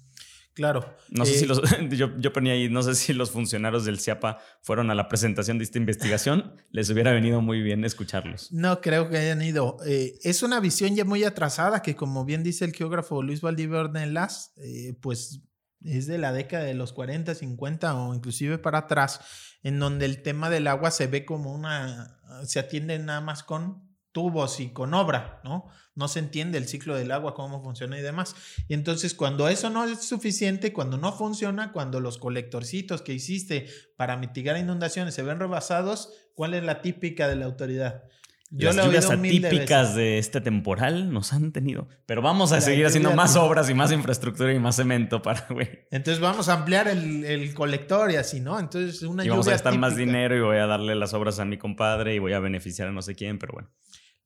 [0.55, 0.97] Claro.
[1.11, 3.99] No sé si eh, los, yo, yo, ponía ahí, no sé si los funcionarios del
[3.99, 8.53] CIAPA fueron a la presentación de esta investigación, les hubiera venido muy bien escucharlos.
[8.53, 9.79] No creo que hayan ido.
[9.87, 13.81] Eh, es una visión ya muy atrasada que, como bien dice el geógrafo Luis Valdivia
[13.81, 15.41] Ornelas, eh, pues
[15.83, 19.21] es de la década de los 40, 50 o inclusive para atrás
[19.63, 23.84] en donde el tema del agua se ve como una, se atiende nada más con
[24.15, 25.67] tubos y con obra, ¿no?
[25.97, 28.35] No se entiende el ciclo del agua, cómo funciona y demás.
[28.69, 33.67] Y entonces cuando eso no es suficiente, cuando no funciona, cuando los colectorcitos que hiciste
[33.97, 38.05] para mitigar inundaciones se ven rebasados, ¿cuál es la típica de la autoridad?
[38.51, 41.89] Las lluvias atípicas de este temporal nos han tenido.
[42.07, 45.69] Pero vamos a seguir haciendo más obras y más infraestructura y más cemento para, güey.
[45.91, 48.61] Entonces vamos a ampliar el, colector y así, ¿no?
[48.61, 51.45] Entonces una y vamos a gastar más dinero y voy a darle las obras a
[51.45, 53.71] mi compadre y voy a beneficiar a no sé quién, pero bueno.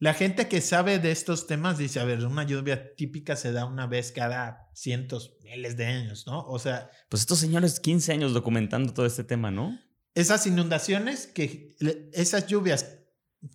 [0.00, 3.64] La gente que sabe de estos temas dice, a ver, una lluvia típica se da
[3.64, 6.46] una vez cada cientos, miles de años, ¿no?
[6.46, 6.90] O sea...
[7.08, 9.76] Pues estos señores 15 años documentando todo este tema, ¿no?
[10.14, 11.76] Esas inundaciones, que
[12.12, 12.98] esas lluvias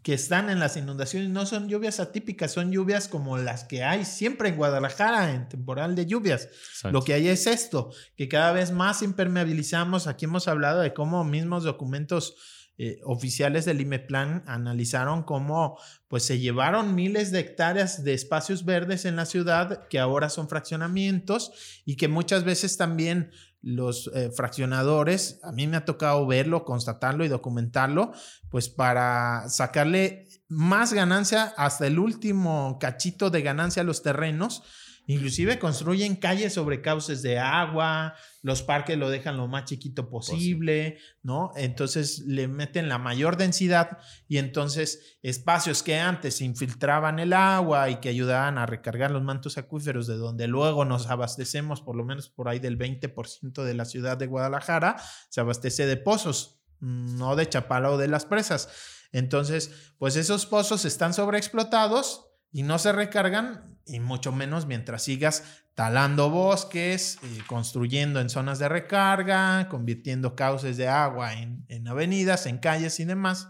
[0.02, 4.06] que están en las inundaciones no son lluvias atípicas, son lluvias como las que hay
[4.06, 6.50] siempre en Guadalajara en temporal de lluvias.
[6.84, 10.08] Lo que hay es esto, que cada vez más impermeabilizamos.
[10.08, 12.36] Aquí hemos hablado de cómo mismos documentos
[12.78, 19.06] eh, oficiales del IMEPLAN analizaron cómo pues se llevaron miles de hectáreas de espacios verdes
[19.06, 21.52] en la ciudad que ahora son fraccionamientos
[21.86, 23.30] y que muchas veces también
[23.62, 28.12] los eh, fraccionadores, a mí me ha tocado verlo, constatarlo y documentarlo,
[28.50, 34.64] pues para sacarle más ganancia hasta el último cachito de ganancia a los terrenos
[35.06, 40.98] Inclusive construyen calles sobre cauces de agua, los parques lo dejan lo más chiquito posible,
[41.22, 41.52] ¿no?
[41.58, 43.98] Entonces le meten la mayor densidad
[44.30, 49.58] y entonces espacios que antes infiltraban el agua y que ayudaban a recargar los mantos
[49.58, 53.84] acuíferos de donde luego nos abastecemos, por lo menos por ahí del 20% de la
[53.84, 54.96] ciudad de Guadalajara,
[55.30, 58.70] se abastece de pozos, no de Chapala o de las presas.
[59.12, 65.44] Entonces, pues esos pozos están sobreexplotados y no se recargan y mucho menos mientras sigas
[65.74, 72.46] talando bosques, eh, construyendo en zonas de recarga, convirtiendo cauces de agua en, en avenidas,
[72.46, 73.50] en calles y demás.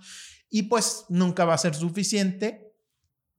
[0.49, 2.73] Y pues nunca va a ser suficiente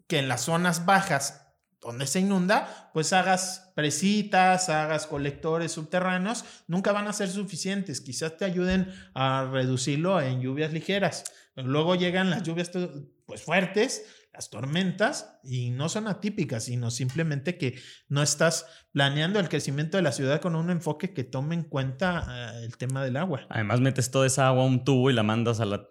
[0.07, 1.41] que en las zonas bajas
[1.81, 8.01] donde se inunda, pues hagas presitas, hagas colectores subterráneos, nunca van a ser suficientes.
[8.01, 11.25] Quizás te ayuden a reducirlo en lluvias ligeras.
[11.57, 12.71] luego llegan las lluvias
[13.27, 14.03] pues fuertes
[14.35, 20.03] las tormentas y no son atípicas, sino simplemente que no estás planeando el crecimiento de
[20.03, 23.47] la ciudad con un enfoque que tome en cuenta eh, el tema del agua.
[23.49, 25.89] Además metes toda esa agua a un tubo y la mandas a la,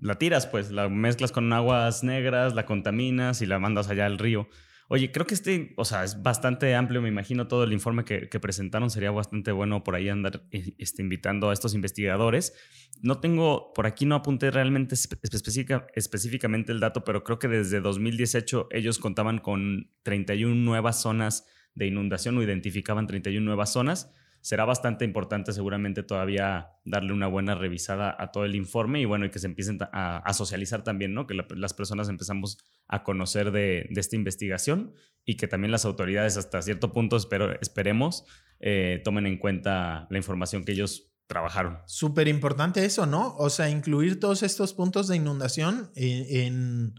[0.00, 4.18] la tiras, pues la mezclas con aguas negras, la contaminas y la mandas allá al
[4.18, 4.48] río.
[4.88, 8.28] Oye, creo que este, o sea, es bastante amplio, me imagino todo el informe que,
[8.40, 12.54] presentaron sería bastante bueno por ahí andar eh, este, invitando a estos investigadores.
[13.02, 18.68] No tengo, por aquí no apunté realmente específicamente el dato, pero creo que desde 2018
[18.70, 24.12] ellos contaban con 31 nuevas zonas de inundación o identificaban 31 nuevas zonas
[24.46, 29.26] será bastante importante seguramente todavía darle una buena revisada a todo el informe y bueno,
[29.26, 31.26] y que se empiecen a, socializar también, ¿no?
[31.26, 32.56] Que las personas empezamos
[32.86, 38.24] a conocer de, esta investigación y que también las autoridades hasta cierto punto, espero, esperemos,
[38.60, 41.78] eh, tomen en cuenta la información que ellos trabajaron.
[41.86, 43.34] Súper importante eso, ¿no?
[43.38, 46.94] O sea, incluir todos estos puntos de inundación en,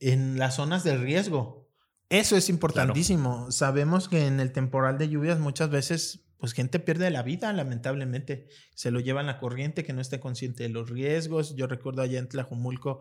[0.00, 1.66] en las zonas de riesgo
[2.10, 3.50] Eso es importantísimo.
[3.50, 8.48] Sabemos que en el temporal de lluvias muchas veces pues gente pierde la vida, lamentablemente.
[8.74, 11.56] Se lo llevan la corriente, que no esté consciente de los riesgos.
[11.56, 13.00] Yo recuerdo allá en Tlajumulco,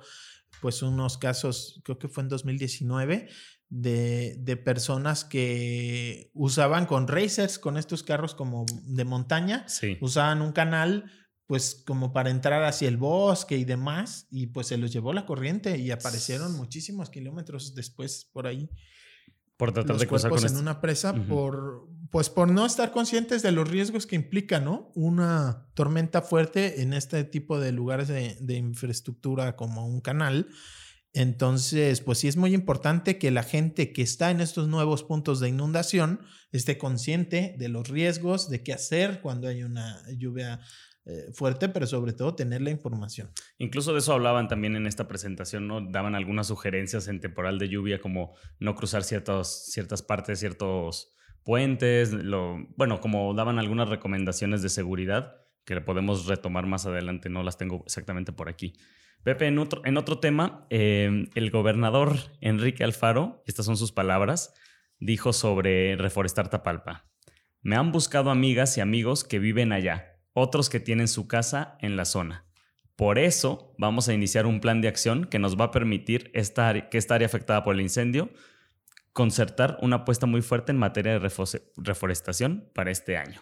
[0.61, 3.27] pues unos casos, creo que fue en 2019,
[3.67, 9.97] de, de personas que usaban con racers, con estos carros como de montaña, Sí.
[9.99, 11.11] usaban un canal
[11.45, 15.25] pues como para entrar hacia el bosque y demás, y pues se los llevó la
[15.25, 18.69] corriente y aparecieron muchísimos kilómetros después por ahí
[19.57, 23.41] Por tratar los de cruzar con en una presa por pues por no estar conscientes
[23.41, 24.91] de los riesgos que implica, ¿no?
[24.93, 30.47] Una tormenta fuerte en este tipo de lugares de, infraestructura como un canal.
[31.13, 35.39] Entonces, pues sí es muy importante que la gente que está en estos nuevos puntos
[35.39, 36.19] de inundación
[36.51, 40.59] esté consciente de los riesgos, de qué hacer cuando hay una lluvia
[41.05, 43.31] eh, fuerte, pero sobre todo tener la información.
[43.57, 45.81] Incluso de eso hablaban también en esta presentación, ¿no?
[45.81, 51.12] Daban algunas sugerencias en temporal de lluvia, como no cruzar ciertas partes, ciertos
[51.43, 57.43] puentes, lo, bueno, como daban algunas recomendaciones de seguridad que podemos retomar más adelante, no
[57.43, 58.73] las tengo exactamente por aquí.
[59.23, 64.53] Pepe, en otro, en otro tema, eh, el gobernador Enrique Alfaro, estas son sus palabras,
[64.99, 67.09] dijo sobre reforestar Tapalpa.
[67.61, 71.95] Me han buscado amigas y amigos que viven allá, otros que tienen su casa en
[71.95, 72.45] la zona.
[72.97, 76.89] Por eso vamos a iniciar un plan de acción que nos va a permitir esta
[76.89, 78.29] que esta área afectada por el incendio
[79.13, 83.41] concertar una apuesta muy fuerte en materia de refo- reforestación para este año.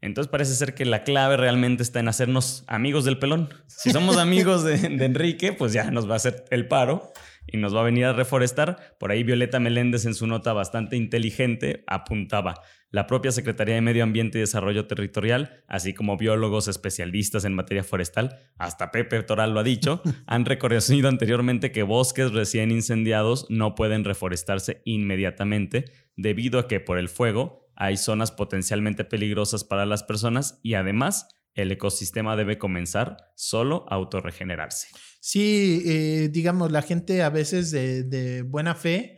[0.00, 3.48] Entonces parece ser que la clave realmente está en hacernos amigos del pelón.
[3.66, 7.12] Si somos amigos de, de Enrique, pues ya nos va a hacer el paro
[7.46, 8.96] y nos va a venir a reforestar.
[9.00, 14.02] Por ahí Violeta Meléndez en su nota bastante inteligente apuntaba, la propia Secretaría de Medio
[14.02, 19.60] Ambiente y Desarrollo Territorial, así como biólogos especialistas en materia forestal, hasta Pepe Toral lo
[19.60, 25.84] ha dicho, han reconocido anteriormente que bosques recién incendiados no pueden reforestarse inmediatamente
[26.16, 31.28] debido a que por el fuego hay zonas potencialmente peligrosas para las personas y además
[31.54, 34.88] el ecosistema debe comenzar solo a autorregenerarse.
[35.20, 39.17] Sí, eh, digamos, la gente a veces de, de buena fe,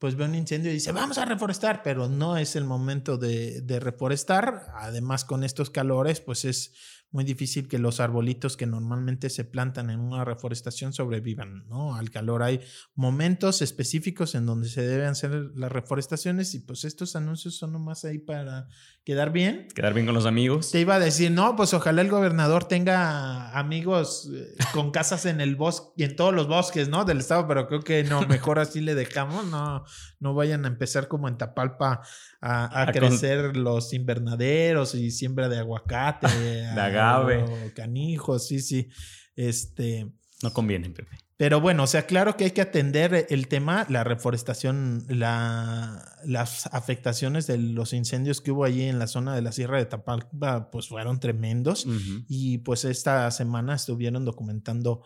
[0.00, 3.60] pues ve un incendio y dice, vamos a reforestar, pero no es el momento de,
[3.60, 4.72] de reforestar.
[4.76, 6.72] Además, con estos calores, pues es
[7.12, 11.96] muy difícil que los arbolitos que normalmente se plantan en una reforestación sobrevivan, ¿no?
[11.96, 12.60] Al calor hay
[12.94, 18.04] momentos específicos en donde se deben hacer las reforestaciones y pues estos anuncios son nomás
[18.04, 18.68] ahí para
[19.04, 19.66] quedar bien.
[19.74, 20.70] Quedar bien con los amigos.
[20.70, 25.40] Te iba a decir, no, pues ojalá el gobernador tenga amigos eh, con casas en
[25.40, 27.04] el bosque y en todos los bosques, ¿no?
[27.04, 29.84] Del estado, pero creo que no, mejor así le dejamos, no,
[30.20, 32.02] no vayan a empezar como en Tapalpa
[32.40, 36.28] a, a A con- crecer los invernaderos y siembra de aguacate,
[36.74, 37.42] De agave.
[37.42, 38.88] o canijos, sí, sí.
[39.36, 40.06] Este,
[40.42, 41.16] No conviene, Pepe.
[41.36, 46.66] pero bueno, o sea, claro que hay que atender el tema, la reforestación, la, las
[46.72, 50.70] afectaciones de los incendios que hubo allí en la zona de la Sierra de Tapalpa,
[50.70, 51.86] pues fueron tremendos.
[52.28, 55.02] Y pues esta semana estuvieron documentando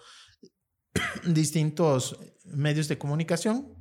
[1.27, 3.75] distintos medios de comunicación,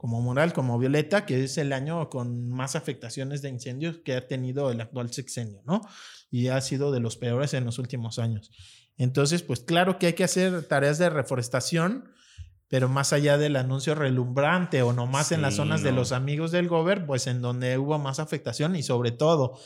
[0.00, 4.26] como Moral, como Violeta, que es el año con más afectaciones de incendios que ha
[4.26, 5.82] tenido el actual sexenio, ¿no?
[6.30, 8.50] Y ha sido de los peores en los últimos años.
[8.96, 12.08] Entonces, pues claro que hay que hacer tareas de reforestación,
[12.68, 16.50] pero más allá del anuncio relumbrante o nomás en las Sí, zonas de los amigos
[16.50, 19.58] del gober, pues en donde hubo más afectación y sobre todo,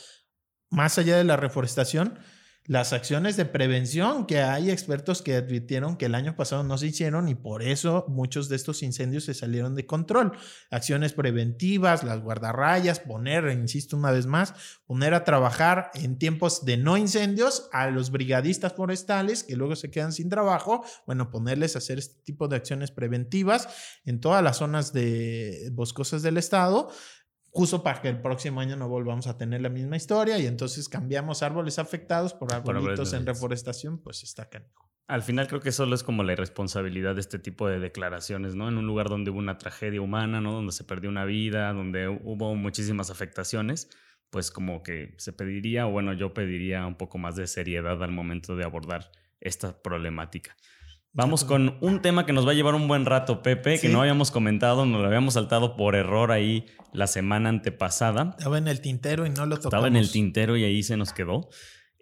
[0.69, 2.19] más allá de la reforestación,
[2.67, 6.87] las acciones de prevención que hay expertos que advirtieron que el año pasado no se
[6.87, 10.31] hicieron y por eso muchos de estos incendios se salieron de control.
[10.71, 14.55] Acciones preventivas, las guardarrayas, poner, insisto una vez más,
[14.87, 19.91] poner a trabajar en tiempos de no incendios a los brigadistas forestales que luego se
[19.91, 23.67] quedan sin trabajo, bueno, ponerles a hacer este tipo de acciones preventivas
[24.05, 26.89] en todas las zonas de boscosas del estado
[27.55, 30.89] justo para que el próximo año no volvamos a tener la misma historia y entonces
[30.89, 34.91] cambiamos árboles afectados por árboles arbolitos en reforestación, pues está canijo.
[35.07, 38.67] Al final creo que solo es como la irresponsabilidad de este tipo de declaraciones, ¿no?
[38.67, 40.51] En un lugar donde hubo una tragedia humana, ¿no?
[40.51, 43.89] Donde se perdió una vida, donde hubo muchísimas afectaciones,
[44.31, 48.11] pues como que se pediría, o bueno, yo pediría un poco más de seriedad al
[48.11, 50.57] momento de abordar esta problemática.
[51.17, 54.01] Vamos con un tema que nos va a llevar un buen rato, Pepe, que no
[54.01, 58.35] habíamos comentado, nos lo habíamos saltado por error ahí la semana antepasada.
[58.37, 59.65] Estaba en el tintero y no lo tocamos.
[59.65, 61.47] Estaba en el tintero y ahí se nos quedó.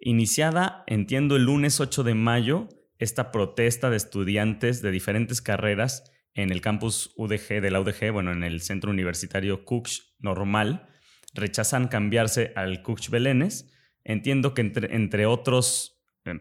[0.00, 6.50] Iniciada, entiendo, el lunes 8 de mayo, esta protesta de estudiantes de diferentes carreras en
[6.50, 10.88] el campus UDG de la UDG, bueno, en el centro universitario Cooks normal,
[11.34, 13.72] rechazan cambiarse al Cooks Belénes.
[14.02, 15.93] Entiendo que entre, entre otros,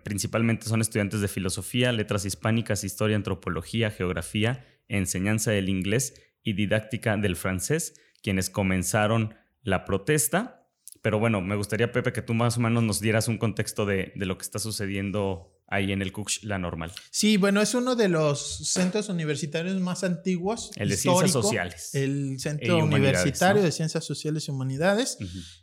[0.03, 7.17] principalmente son estudiantes de filosofía, letras hispánicas, historia, antropología, geografía, enseñanza del inglés y Didáctica
[7.17, 10.67] del Francés, quienes comenzaron la protesta.
[11.01, 14.13] Pero bueno, me gustaría, Pepe, que tú más o menos nos dieras un contexto de,
[14.15, 16.91] de lo que está sucediendo ahí en el Cuch La Normal.
[17.09, 20.71] Sí, bueno, es uno de los centros universitarios más antiguos.
[20.75, 21.95] El de Ciencias Sociales.
[21.95, 25.17] El Centro Universitario de Ciencias Sociales y Humanidades,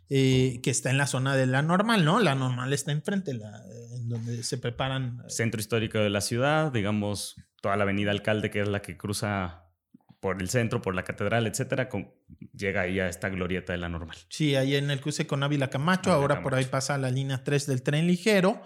[0.09, 2.19] eh, que está en la zona de La Normal, ¿no?
[2.19, 3.63] La Normal está enfrente, la,
[3.95, 5.21] en donde se preparan...
[5.25, 8.97] Eh, Centro histórico de la ciudad, digamos, toda la avenida Alcalde, que es la que
[8.97, 9.71] cruza
[10.21, 12.13] por el centro, por la catedral, etcétera, con,
[12.53, 14.17] llega ahí a esta glorieta de la normal.
[14.29, 17.65] Sí, ahí en el cruce con Ávila Camacho, ahora por ahí pasa la línea 3
[17.65, 18.61] del tren ligero.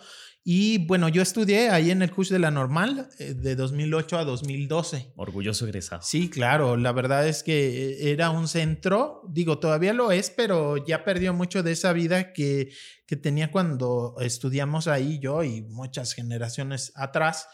[0.48, 4.26] Y bueno, yo estudié ahí en el curso de la normal eh, de 2008 a
[4.26, 5.14] 2012.
[5.16, 6.04] Orgulloso egresado.
[6.04, 6.78] Sí, claro.
[6.78, 11.34] La verdad es que eh, era un centro, digo, todavía lo es, pero ya perdió
[11.34, 12.70] mucho de esa vida que,
[13.08, 17.48] que tenía cuando estudiamos ahí yo y muchas generaciones atrás.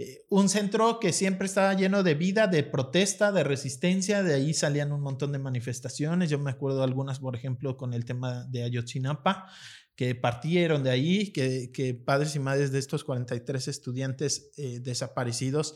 [0.00, 4.54] Eh, un centro que siempre estaba lleno de vida, de protesta, de resistencia, de ahí
[4.54, 8.62] salían un montón de manifestaciones, yo me acuerdo algunas, por ejemplo, con el tema de
[8.62, 9.50] Ayotzinapa,
[9.98, 15.74] que partieron de ahí, que, que padres y madres de estos 43 estudiantes eh, desaparecidos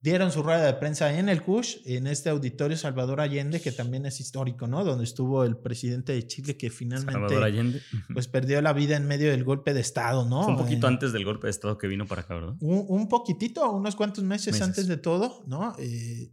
[0.00, 4.06] dieron su rueda de prensa en el CUSH, en este auditorio Salvador Allende, que también
[4.06, 4.84] es histórico, ¿no?
[4.84, 7.82] Donde estuvo el presidente de Chile que finalmente
[8.14, 10.46] pues perdió la vida en medio del golpe de Estado, ¿no?
[10.46, 12.54] un poquito antes del golpe de Estado que vino para acá, ¿verdad?
[12.60, 15.74] Un, poquitito, unos cuantos meses, antes de todo, ¿no?
[15.80, 16.30] Eh,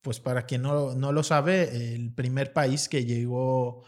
[0.00, 3.84] pues para quien no, no lo sabe, el primer país que llegó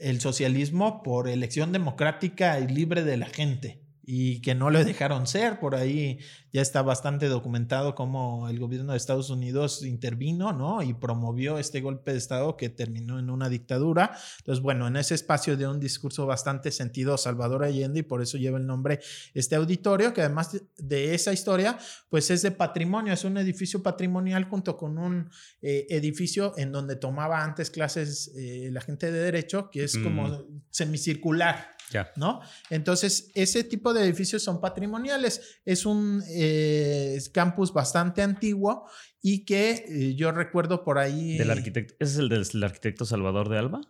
[0.00, 5.28] el socialismo por elección democrática y libre de la gente y que no le dejaron
[5.28, 5.60] ser.
[5.60, 6.18] Por ahí
[6.52, 10.82] ya está bastante documentado cómo el gobierno de Estados Unidos intervino, ¿no?
[10.82, 14.10] Y promovió este golpe de Estado que terminó en una dictadura.
[14.38, 18.36] Entonces, bueno, en ese espacio de un discurso bastante sentido Salvador Allende y por eso
[18.36, 18.98] lleva el nombre
[19.32, 24.42] este auditorio, que además de esa historia, pues es de patrimonio, es un edificio patrimonial
[24.46, 25.30] junto con un
[25.62, 30.26] eh, edificio en donde tomaba antes clases eh, la gente de derecho, que es como
[30.26, 30.62] mm.
[30.68, 31.78] semicircular.
[32.16, 32.40] ¿No?
[32.68, 35.60] Entonces, ese tipo de edificios son patrimoniales.
[35.64, 38.88] Es un eh, campus bastante antiguo
[39.22, 41.38] y que eh, yo recuerdo por ahí.
[41.38, 41.94] Del arquitecto.
[41.98, 43.80] ¿Ese es el del arquitecto Salvador de Alba?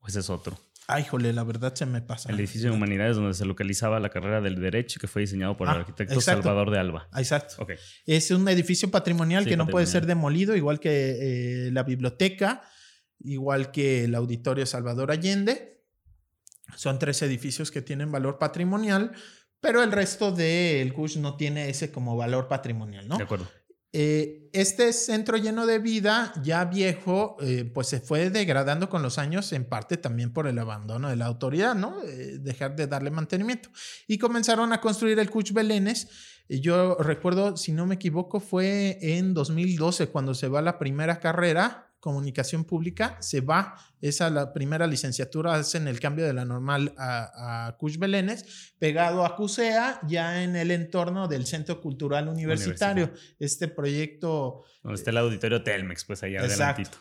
[0.00, 0.58] ¿O ese es otro?
[0.92, 2.30] Ay, jole, la verdad se me pasa.
[2.30, 5.68] El edificio de humanidades donde se localizaba la carrera del derecho que fue diseñado por
[5.68, 7.08] el ah, arquitecto Salvador de Alba.
[7.16, 7.64] Exacto.
[8.06, 12.62] Es un edificio patrimonial que no puede ser demolido, igual que eh, la biblioteca,
[13.20, 15.79] igual que el auditorio Salvador Allende.
[16.76, 19.12] Son tres edificios que tienen valor patrimonial,
[19.60, 23.16] pero el resto del CUSH no tiene ese como valor patrimonial, ¿no?
[23.16, 23.46] De acuerdo.
[23.92, 29.18] Eh, este centro lleno de vida, ya viejo, eh, pues se fue degradando con los
[29.18, 32.00] años, en parte también por el abandono de la autoridad, ¿no?
[32.04, 33.70] Eh, dejar de darle mantenimiento.
[34.06, 36.08] Y comenzaron a construir el Cuch Belénes.
[36.48, 41.89] Yo recuerdo, si no me equivoco, fue en 2012 cuando se va la primera carrera
[42.00, 47.66] comunicación pública, se va, esa la primera licenciatura, hacen el cambio de la normal a,
[47.66, 53.12] a Cush Belénes, pegado a CUSEA, ya en el entorno del Centro Cultural Universitario.
[53.38, 54.64] Este proyecto...
[54.82, 56.98] Donde está el auditorio Telmex, pues allá adelantito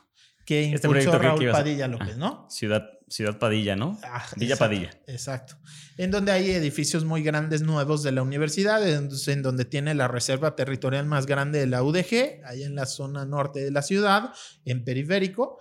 [0.49, 2.47] que este impulsó Raúl Padilla López, ¿no?
[2.49, 3.99] Ciudad, Ciudad Padilla, ¿no?
[4.03, 4.91] Ah, Villa Padilla.
[5.07, 5.57] Exacto.
[5.97, 10.55] En donde hay edificios muy grandes nuevos de la universidad, en donde tiene la reserva
[10.55, 14.31] territorial más grande de la UDG, ahí en la zona norte de la ciudad,
[14.65, 15.59] en periférico.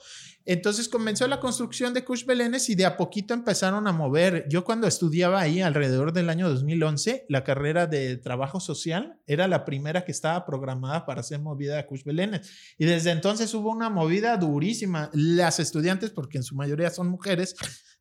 [0.51, 4.47] Entonces comenzó la construcción de Cush Belénes y de a poquito empezaron a mover.
[4.49, 9.67] Yo cuando estudiaba ahí alrededor del año 2011, la carrera de trabajo social era la
[9.67, 12.51] primera que estaba programada para ser movida a Cush Belénes.
[12.79, 15.11] Y desde entonces hubo una movida durísima.
[15.13, 17.55] Las estudiantes, porque en su mayoría son mujeres,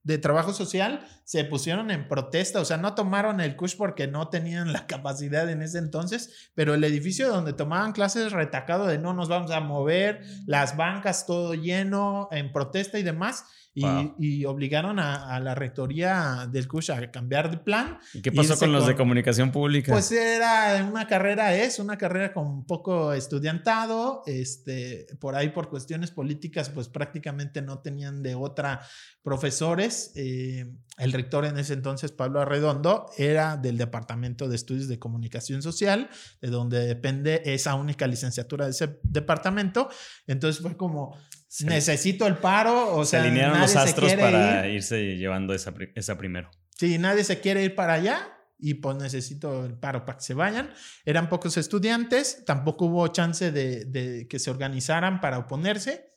[0.08, 4.30] de trabajo social se pusieron en protesta, o sea, no tomaron el CUSH porque no
[4.30, 9.14] tenían la capacidad en ese entonces, pero el edificio donde tomaban clases retacado de no
[9.14, 13.44] nos vamos a mover, las bancas todo lleno, en protesta y demás,
[13.78, 18.00] y, obligaron a, la rectoría del CUSH a cambiar de plan.
[18.14, 19.92] ¿Y qué pasó con los de comunicación pública?
[19.92, 26.12] Pues era una carrera, es una carrera con poco estudiantado, este, por ahí por cuestiones
[26.12, 28.82] políticas, pues prácticamente no tenían de otra
[29.22, 30.14] profesores.
[30.16, 30.66] Eh,
[30.98, 36.10] el rector en ese entonces, Pablo Arredondo, era del Departamento de Estudios de Comunicación Social,
[36.42, 39.90] de donde depende esa única licenciatura de ese departamento.
[40.26, 41.16] Entonces fue como,
[41.66, 46.50] necesito el paro, o sea, se alinearon los astros para irse llevando esa, esa primero.
[46.78, 50.34] Sí, nadie se quiere ir para allá y pues necesito el paro para que se
[50.34, 50.72] vayan.
[51.06, 56.14] Eran pocos estudiantes, tampoco hubo chance de, que se organizaran para oponerse.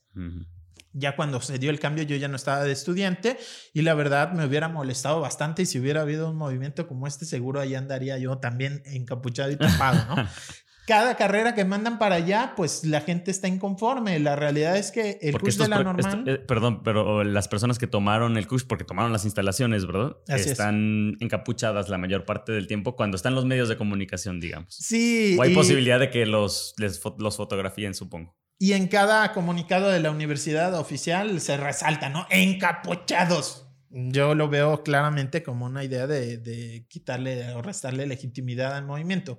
[0.93, 3.39] Ya cuando se dio el cambio yo ya no estaba de estudiante
[3.73, 7.27] y la verdad me hubiera molestado bastante y si hubiera habido un movimiento como este
[7.27, 10.29] seguro ahí andaría yo también encapuchado y tapado, ¿no?
[10.91, 14.19] cada carrera que mandan para allá, pues la gente está inconforme.
[14.19, 16.19] La realidad es que el Porque CUSH de la normal...
[16.19, 20.17] esto- eh, perdón, pero las personas que tomaron el CUSH, porque tomaron las instalaciones, ¿verdad?
[20.29, 20.47] Así es.
[20.49, 24.75] están encapuchadas la mayor parte del tiempo cuando están los medios de comunicación, digamos.
[24.75, 28.37] sí, O hay y- posibilidad de que los, les los fotografíen, supongo.
[28.59, 32.27] Y en cada comunicado de la universidad oficial se resalta, ¿no?
[32.31, 33.67] Encapuchados.
[33.91, 39.39] Yo lo veo claramente como una idea de, de quitarle o restarle legitimidad al movimiento.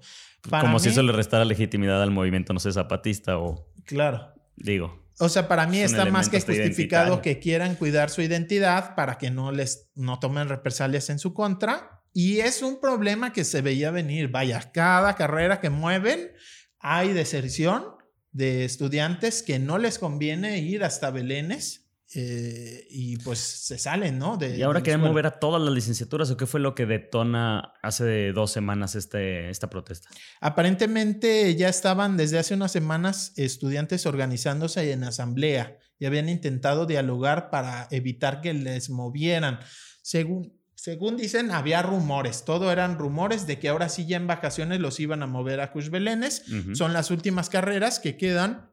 [0.50, 4.34] Para Como si eso le restara legitimidad al movimiento, no sé, zapatista o, Claro.
[4.58, 8.94] digo, O sea, para mí Es está más que justificado que quieran cuidar su identidad
[8.96, 12.02] para que no les no tomen represalias en su contra.
[12.14, 14.28] Y es un problema que se veía venir.
[14.28, 16.32] Vaya, cada carrera que mueven
[16.80, 17.86] hay deserción
[18.34, 21.81] de estudiantes que no les conviene ir hasta Belénes
[22.14, 24.36] eh, y pues se salen, ¿no?
[24.36, 27.74] De, ¿Y ahora quieren mover a todas las licenciaturas o qué fue lo que detona
[27.82, 30.10] hace dos semanas este, esta protesta?
[30.42, 37.50] Aparentemente ya estaban desde hace unas semanas estudiantes organizándose en asamblea y habían intentado dialogar
[37.50, 39.60] para evitar que les movieran.
[40.02, 44.82] Según, según dicen, había rumores, todo eran rumores de que ahora sí ya en vacaciones
[44.82, 46.44] los iban a mover a Cush Belénes.
[46.74, 48.70] Son las últimas carreras que quedan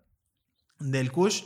[0.80, 1.42] del Cush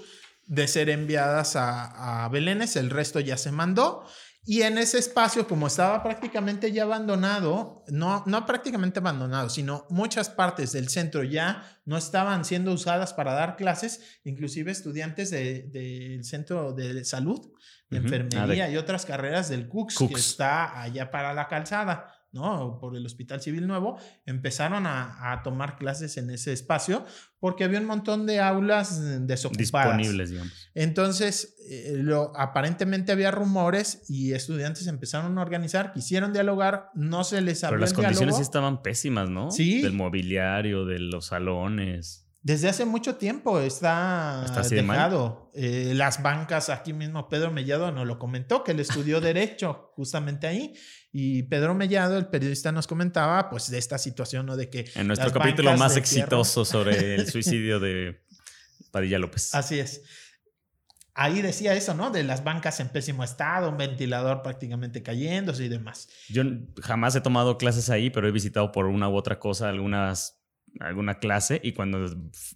[0.52, 4.04] de ser enviadas a, a Belénes, el resto ya se mandó.
[4.44, 10.28] Y en ese espacio, como estaba prácticamente ya abandonado, no, no prácticamente abandonado, sino muchas
[10.28, 16.24] partes del centro ya no estaban siendo usadas para dar clases, inclusive estudiantes de- del
[16.24, 17.40] centro de salud,
[17.88, 20.20] de enfermería y otras carreras del CUCS, que Cux.
[20.20, 22.78] está allá para la calzada, ¿no?
[22.80, 27.04] Por el Hospital Civil Nuevo, empezaron a, a tomar clases en ese espacio
[27.38, 29.96] porque había un montón de aulas eh, desocupadas.
[29.98, 30.70] disponibles, digamos.
[30.74, 37.40] Entonces, eh, lo, aparentemente había rumores y estudiantes empezaron a organizar, quisieron dialogar, no se
[37.40, 38.36] les abrió Pero las el condiciones diálogo.
[38.38, 39.50] sí estaban pésimas, ¿no?
[39.50, 39.82] Sí.
[39.82, 42.28] Del mobiliario, de los salones.
[42.42, 44.96] Desde hace mucho tiempo está, ¿Está así de mal?
[44.96, 45.50] dejado.
[45.54, 50.48] Eh, las bancas, aquí mismo Pedro Mellado nos lo comentó, que él estudió Derecho justamente
[50.48, 50.74] ahí.
[51.12, 54.56] Y Pedro Mellado, el periodista, nos comentaba pues de esta situación, ¿no?
[54.56, 54.90] De que...
[54.96, 58.24] En nuestro capítulo más exitoso sobre el suicidio de
[58.90, 59.54] Padilla López.
[59.54, 60.02] Así es.
[61.14, 62.10] Ahí decía eso, ¿no?
[62.10, 66.08] De las bancas en pésimo estado, un ventilador prácticamente cayéndose y demás.
[66.28, 66.42] Yo
[66.80, 70.41] jamás he tomado clases ahí, pero he visitado por una u otra cosa algunas
[70.80, 72.06] alguna clase y cuando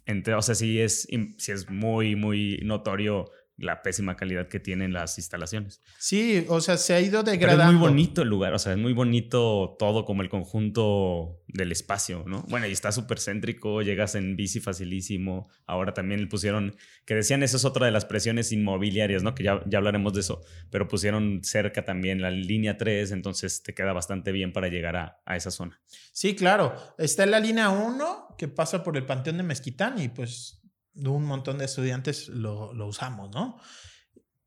[0.05, 1.07] entré, o sea, sí es,
[1.37, 5.81] sí es muy, muy notorio la pésima calidad que tienen las instalaciones.
[5.97, 7.73] Sí, o sea, se ha ido Pero es degradando.
[7.73, 12.23] muy bonito el lugar, o sea, es muy bonito todo como el conjunto del espacio,
[12.27, 12.43] ¿no?
[12.49, 15.49] Bueno, y está súper céntrico, llegas en bici facilísimo.
[15.65, 19.33] Ahora también le pusieron, que decían, eso es otra de las presiones inmobiliarias, ¿no?
[19.33, 23.73] Que ya, ya hablaremos de eso, pero pusieron cerca también la línea 3, entonces te
[23.73, 25.79] queda bastante bien para llegar a, a esa zona.
[26.11, 26.75] Sí, claro.
[26.97, 30.61] Está en la línea 1 que pasa por el Panteón de Mezquitán y pues
[31.05, 33.59] un montón de estudiantes lo, lo usamos, ¿no?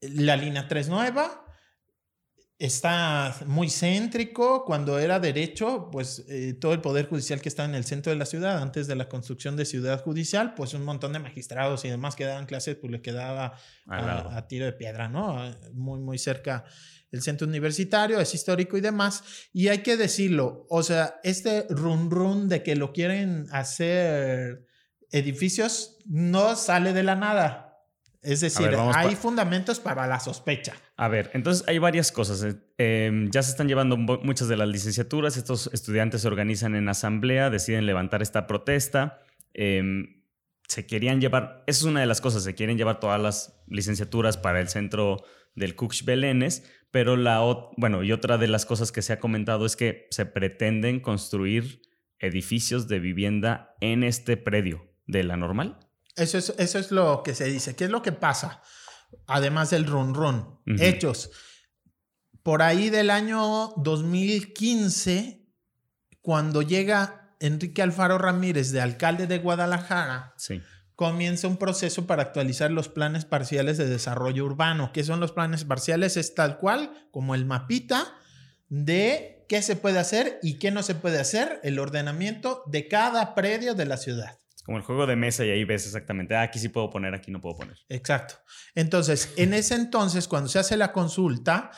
[0.01, 1.45] La línea 3 nueva
[2.61, 4.65] está muy céntrico.
[4.65, 8.19] Cuando era derecho, pues eh, todo el poder judicial que estaba en el centro de
[8.19, 11.89] la ciudad, antes de la construcción de ciudad judicial, pues un montón de magistrados y
[11.89, 15.39] demás que daban clases, pues le quedaba a, a tiro de piedra, ¿no?
[15.73, 16.65] Muy, muy cerca
[17.11, 19.25] el centro universitario, es histórico y demás.
[19.53, 24.67] Y hay que decirlo, o sea, este run run de que lo quieren hacer
[25.13, 27.67] edificios no sale de la nada.
[28.23, 30.75] Es decir, ver, hay fundamentos para la sospecha.
[30.97, 32.43] A ver, entonces hay varias cosas.
[32.43, 32.55] eh.
[32.77, 35.39] Eh, ya se están llevando mu- muchas de las licenciaturas.
[35.39, 39.21] Estos estudiantes se organizan en asamblea, deciden levantar esta protesta.
[39.55, 39.83] Eh,
[40.69, 44.37] se querían llevar, esa es una de las cosas, se quieren llevar todas las licenciaturas
[44.37, 45.25] para el centro
[45.57, 49.19] del Cuch Belénes, pero la, ot- bueno, y otra de las cosas que se ha
[49.19, 51.83] comentado es que se pretenden construir
[52.21, 55.79] edificios de vivienda en este predio de la normal.
[56.17, 57.75] Eso es, eso es lo que se dice.
[57.77, 58.63] ¿Qué es lo que pasa?
[59.27, 60.61] Además del run run.
[60.79, 61.31] Hechos.
[62.43, 65.47] Por ahí del año 2015,
[66.21, 70.61] cuando llega Enrique Alfaro Ramírez de alcalde de Guadalajara, Sí.
[70.95, 74.93] comienza un proceso para actualizar los planes parciales de desarrollo urbano.
[74.93, 76.17] ¿Qué son los planes parciales?
[76.17, 78.15] Es tal cual como el mapita
[78.69, 83.35] de qué se puede hacer y qué no se puede hacer, el ordenamiento de cada
[83.35, 84.39] predio de la ciudad.
[84.71, 87.33] Como el juego de mesa y ahí ves exactamente, ah, aquí sí puedo poner, aquí
[87.33, 87.77] no puedo poner.
[87.89, 88.37] Exacto.
[88.77, 91.73] Entonces, en ese entonces, cuando se hace la consulta,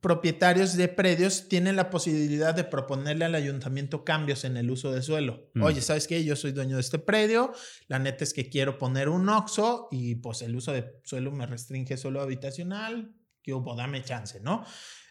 [0.00, 5.02] propietarios de predios tienen la posibilidad de proponerle al ayuntamiento cambios en el uso de
[5.02, 5.52] suelo.
[5.54, 5.62] Mm.
[5.62, 6.24] Oye, ¿sabes qué?
[6.24, 7.52] Yo soy dueño de este predio,
[7.86, 11.46] la neta es que quiero poner un OXO y pues el uso de suelo me
[11.46, 14.64] restringe solo habitacional, que hubo, dame chance, ¿no?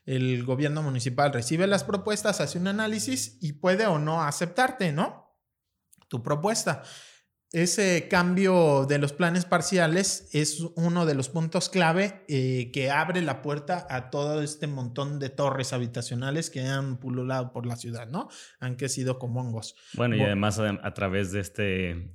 [0.06, 5.25] El gobierno municipal recibe las propuestas, hace un análisis y puede o no aceptarte, ¿no?
[6.16, 6.84] Tu propuesta.
[7.52, 13.22] Ese cambio de los planes parciales es uno de los puntos clave eh, que abre
[13.22, 18.08] la puerta a todo este montón de torres habitacionales que han pululado por la ciudad,
[18.08, 18.30] ¿no?
[18.60, 19.76] Han crecido como hongos.
[19.94, 22.14] Bueno, y además a, través de este,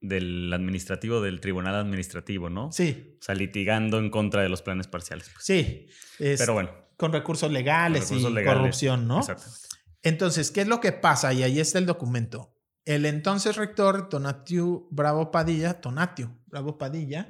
[0.00, 2.72] del administrativo, del tribunal administrativo, ¿no?
[2.72, 3.16] Sí.
[3.20, 5.30] O sea, litigando en contra de los planes parciales.
[5.32, 5.44] Pues.
[5.44, 5.88] Sí.
[6.18, 6.70] Pero bueno.
[6.96, 9.20] Con recursos legales y corrupción, ¿no?
[9.20, 9.68] Exactamente.
[10.02, 11.32] Entonces, ¿qué es lo que pasa?
[11.32, 12.53] Y ahí está el documento
[12.84, 17.28] el entonces rector Tonatiu Bravo Padilla, Tonatiu Bravo Padilla,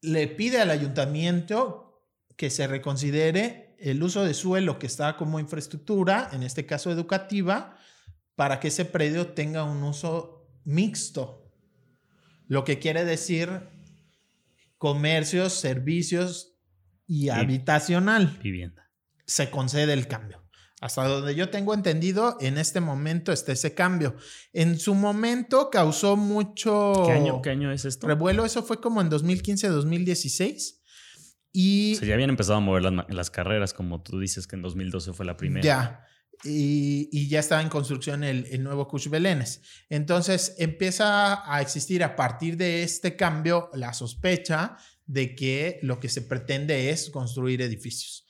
[0.00, 2.04] le pide al ayuntamiento
[2.36, 7.76] que se reconsidere el uso de suelo que está como infraestructura, en este caso educativa,
[8.34, 11.52] para que ese predio tenga un uso mixto.
[12.46, 13.68] Lo que quiere decir
[14.78, 16.58] comercios, servicios
[17.06, 18.38] y, y habitacional.
[18.42, 18.90] Vivienda.
[19.26, 20.43] Se concede el cambio.
[20.84, 24.16] Hasta donde yo tengo entendido, en este momento está ese cambio.
[24.52, 27.04] En su momento causó mucho...
[27.06, 28.06] ¿Qué año, qué año es esto?
[28.06, 30.82] Revuelo, eso fue como en 2015-2016.
[31.54, 31.96] Y...
[31.98, 35.24] Se ya habían empezado a mover las, carreras, como tú dices que en 2012 fue
[35.24, 35.64] la primera.
[35.64, 36.04] Ya.
[36.44, 39.62] Y, ya estaba en construcción el, el nuevo Cush Belénes.
[39.88, 44.76] Entonces empieza a existir a partir de este cambio la sospecha
[45.06, 48.23] de que lo que se pretende es construir edificios.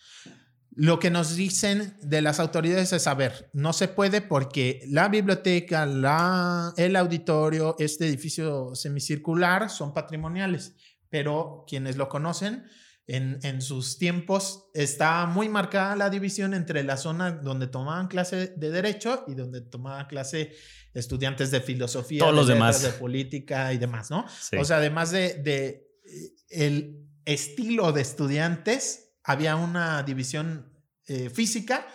[0.77, 5.09] Lo que nos dicen de las autoridades es, a ver, no se puede porque la
[5.09, 10.75] biblioteca, la, el auditorio, este edificio semicircular son patrimoniales,
[11.11, 12.65] pero quienes lo conocen,
[13.07, 18.55] en, en, sus tiempos está muy marcada la división entre la zona donde tomaban clase
[18.57, 20.53] de derecho y donde tomaban clase
[20.95, 22.83] estudiantes de filosofía, Todos los de, demás.
[22.83, 24.25] de política y demás, ¿no?
[24.59, 25.87] O sea, además de, de
[26.49, 30.71] el estilo de estudiantes, había una división
[31.07, 31.87] eh, física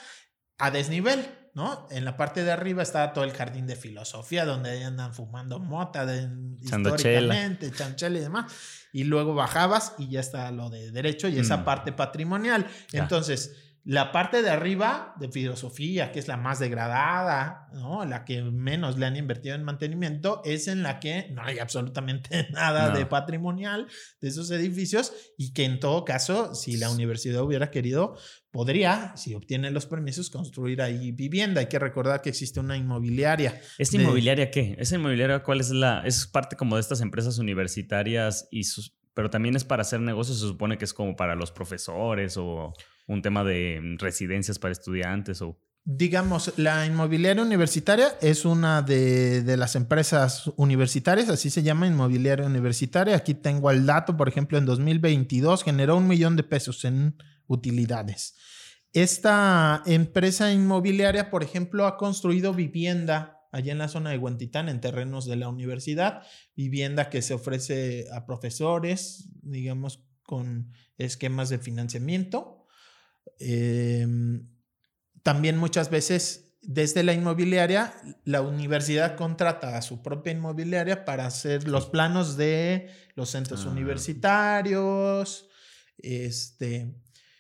[0.58, 1.88] a desnivel, ¿no?
[1.92, 6.06] En la parte de arriba estaba todo el jardín de filosofía, donde andan fumando mota
[6.06, 6.30] de,
[6.62, 8.52] históricamente, chanchela y demás.
[8.92, 11.66] Y luego bajabas y ya está lo de derecho y esa mm.
[11.66, 12.68] parte patrimonial.
[12.92, 13.56] Entonces
[13.86, 18.06] la parte de arriba de filosofía, que es la más degradada, ¿no?
[18.06, 22.48] la que menos le han invertido en mantenimiento, es en la que no hay absolutamente
[22.52, 23.88] nada de patrimonial
[24.22, 28.16] de esos edificios y que en todo caso, si la universidad hubiera querido,
[28.52, 31.62] podría, si obtiene los permisos, construir ahí vivienda.
[31.62, 33.60] Hay que recordar que existe una inmobiliaria.
[33.78, 34.76] ¿Esta inmobiliaria qué?
[34.80, 36.02] ¿Esa inmobiliaria cuál es la...?
[36.06, 38.96] Es parte como de estas empresas universitarias y sus...
[39.14, 42.74] Pero también es para hacer negocios, se supone que es como para los profesores o
[43.10, 45.60] un tema de residencias para estudiantes o...
[45.84, 53.16] Digamos, la inmobiliaria universitaria es una de, las empresas universitarias, así se llama inmobiliaria universitaria.
[53.16, 57.16] Aquí tengo el dato, por ejemplo, en 2022 generó un millón de pesos en
[57.47, 58.36] utilidades.
[58.93, 64.82] Esta empresa inmobiliaria, por ejemplo, ha construido vivienda allá en la zona de Huentitán, en
[64.82, 66.22] terrenos de la universidad,
[66.55, 72.59] vivienda que se ofrece a profesores, digamos, con esquemas de financiamiento
[73.40, 74.48] Em,
[75.24, 77.94] también muchas veces desde la inmobiliaria,
[78.26, 83.70] la universidad contrata a su propia inmobiliaria para hacer los planos de los centros ah.
[83.70, 85.50] universitarios,
[85.98, 86.96] este,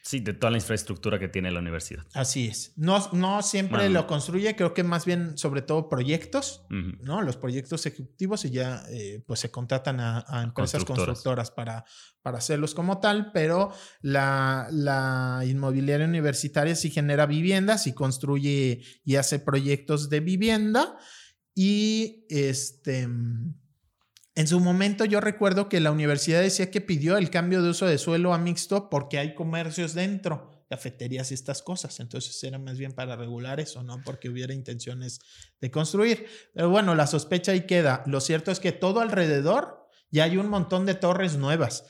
[0.09, 2.03] Sí, de toda la infraestructura que tiene la universidad.
[2.15, 2.73] Así es.
[2.77, 7.21] No, no siempre lo construye, creo que más bien, sobre todo, proyectos, ¿no?
[7.21, 11.85] Los proyectos ejecutivos y ya eh, pues se contratan a, empresas constructoras, para,
[12.23, 19.15] para hacerlos como tal, pero la, la inmobiliaria universitaria sí genera viviendas y construye y
[19.15, 20.97] hace proyectos de vivienda
[21.53, 23.07] y este
[24.39, 27.85] en su momento yo recuerdo que la universidad decía que pidió el cambio de uso
[27.85, 31.99] de suelo a mixto porque hay comercios dentro, cafeterías y estas cosas.
[31.99, 35.19] Entonces era más bien para regular eso, no porque hubiera intenciones
[35.59, 36.25] de construir.
[36.53, 38.01] Pero bueno, la sospecha ahí queda.
[38.05, 41.83] Lo cierto es que todo alrededor ya hay un montón de torres nuevas.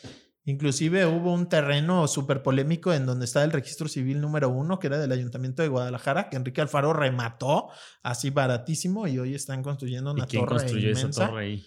[0.44, 4.88] Inclusive hubo un terreno súper polémico en donde está el registro civil número uno, que
[4.88, 7.70] era del Ayuntamiento de Guadalajara, que Enrique Alfaro remató
[8.02, 11.66] así baratísimo y hoy están construyendo una ¿Y quién construyó esa torre ahí?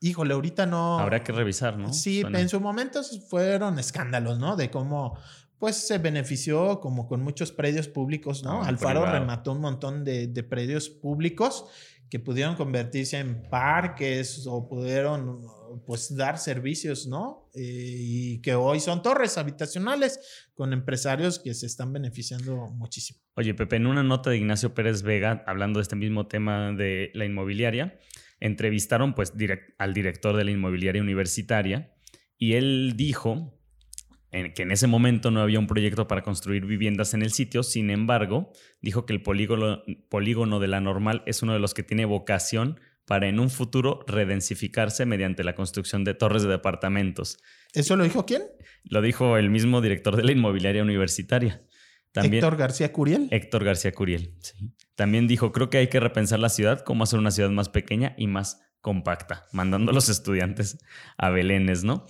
[0.00, 0.98] Híjole, ahorita no.
[0.98, 1.92] Habrá que revisar, ¿no?
[1.92, 4.56] Sí, en su momento fueron escándalos, ¿no?
[4.56, 5.18] De cómo,
[5.58, 8.62] pues, se benefició como con muchos predios públicos, ¿no?
[8.62, 11.66] Alfaro remató un montón de, de, predios públicos
[12.08, 15.42] que pudieron convertirse en parques o pudieron,
[15.84, 17.50] pues, dar servicios, ¿no?
[17.54, 23.20] Eh, y que hoy son torres habitacionales con empresarios que se están beneficiando muchísimo.
[23.34, 27.10] Oye, Pepe, en una nota de Ignacio Pérez Vega, hablando de este mismo tema de
[27.14, 27.98] la inmobiliaria,
[28.40, 29.32] entrevistaron pues
[29.78, 31.94] al director de la inmobiliaria universitaria
[32.36, 33.60] y él dijo
[34.32, 37.62] en, que en ese momento no había un proyecto para construir viviendas en el sitio,
[37.62, 41.82] sin embargo, dijo que el polígono, polígono de la normal es uno de los que
[41.82, 47.38] tiene vocación para en un futuro redensificarse mediante la construcción de torres de departamentos.
[47.74, 48.42] ¿Eso lo dijo quién?
[48.84, 51.62] Lo dijo el mismo director de la inmobiliaria universitaria.
[52.14, 53.28] Héctor García Curiel.
[53.30, 54.74] Héctor García Curiel, sí.
[54.94, 58.14] También dijo, creo que hay que repensar la ciudad, cómo hacer una ciudad más pequeña
[58.18, 60.78] y más compacta, mandando a los estudiantes
[61.16, 62.06] a Belénes, ¿no?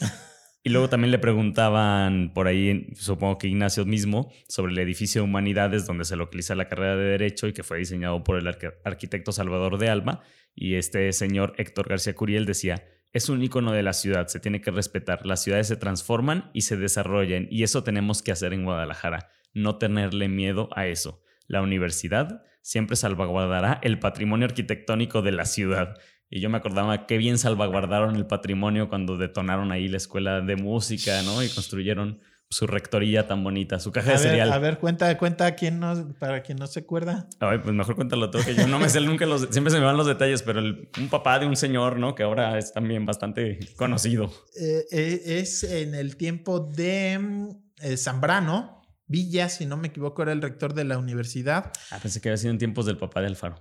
[0.62, 5.24] Y luego también le preguntaban por ahí, supongo que Ignacio mismo, sobre el edificio de
[5.24, 8.46] Humanidades, donde se localiza la carrera de Derecho y que fue diseñado por el
[8.84, 10.22] arquitecto Salvador de Alba.
[10.54, 14.60] Y este señor Héctor García Curiel decía, es un icono de la ciudad, se tiene
[14.60, 15.24] que respetar.
[15.24, 19.76] Las ciudades se transforman y se desarrollan y eso tenemos que hacer en Guadalajara, no
[19.76, 21.22] tenerle miedo a eso.
[21.46, 25.96] La universidad siempre salvaguardará el patrimonio arquitectónico de la ciudad
[26.30, 30.54] y yo me acordaba qué bien salvaguardaron el patrimonio cuando detonaron ahí la escuela de
[30.54, 31.42] música, ¿no?
[31.42, 34.52] Y construyeron su rectoría tan bonita, su caja a de ver, cereal.
[34.52, 37.28] A ver, cuenta, cuenta quién no, para quien no se acuerda.
[37.40, 39.84] Ay, pues mejor cuéntalo tú, que yo no me sé nunca los, siempre se me
[39.84, 42.14] van los detalles, pero un papá de un señor, ¿no?
[42.14, 44.32] Que ahora es también bastante conocido.
[44.60, 47.48] Eh, eh, es en el tiempo de
[47.82, 48.79] eh, Zambrano,
[49.10, 51.72] Villa, si no me equivoco, era el rector de la universidad.
[51.90, 53.60] Ah, pensé que había sido en tiempos del papá de Alfaro.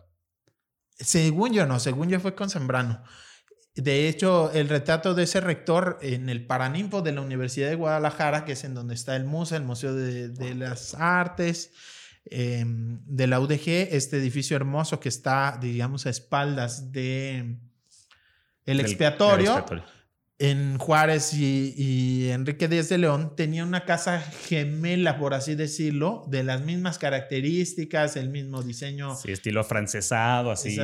[0.95, 3.01] Según yo no, según yo fue con Sembrano.
[3.73, 8.45] De hecho, el retrato de ese rector en el Paranimpo de la Universidad de Guadalajara,
[8.45, 11.71] que es en donde está el MUSA, el Museo de, las Artes,
[12.25, 17.57] em, de la UDG, este edificio hermoso que está, digamos, a espaldas de
[18.65, 19.65] el expiatorio
[20.39, 26.43] en Juárez y, Enrique Díaz de León tenía una casa gemela, por así decirlo, de
[26.43, 29.15] las mismas características, el mismo diseño.
[29.15, 30.79] Sí, estilo francesado, así.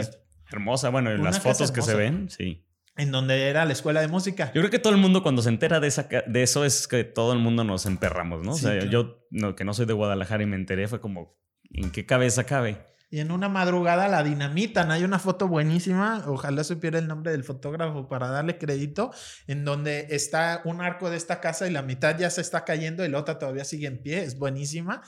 [0.52, 2.62] Hermosa, bueno, en las fotos que se ven, sí.
[2.98, 4.52] En donde era la escuela de música.
[4.54, 7.04] Yo creo que todo el mundo cuando se entera de, esa, de eso es que
[7.04, 8.52] todo el mundo nos emperramos, ¿no?
[8.52, 11.38] o sea, yo no, que no soy de Guadalajara y me enteré, fue como,
[11.72, 12.78] ¿en qué cabeza cabe?
[13.16, 14.92] Y en una madrugada la dinamitan.
[14.92, 19.14] Hay una foto buenísima, ojalá supiera el nombre del fotógrafo para darle crédito,
[19.48, 23.06] en donde está un arco de esta casa y la mitad ya se está cayendo
[23.06, 25.02] y la otra todavía sigue en pie, es buenísima.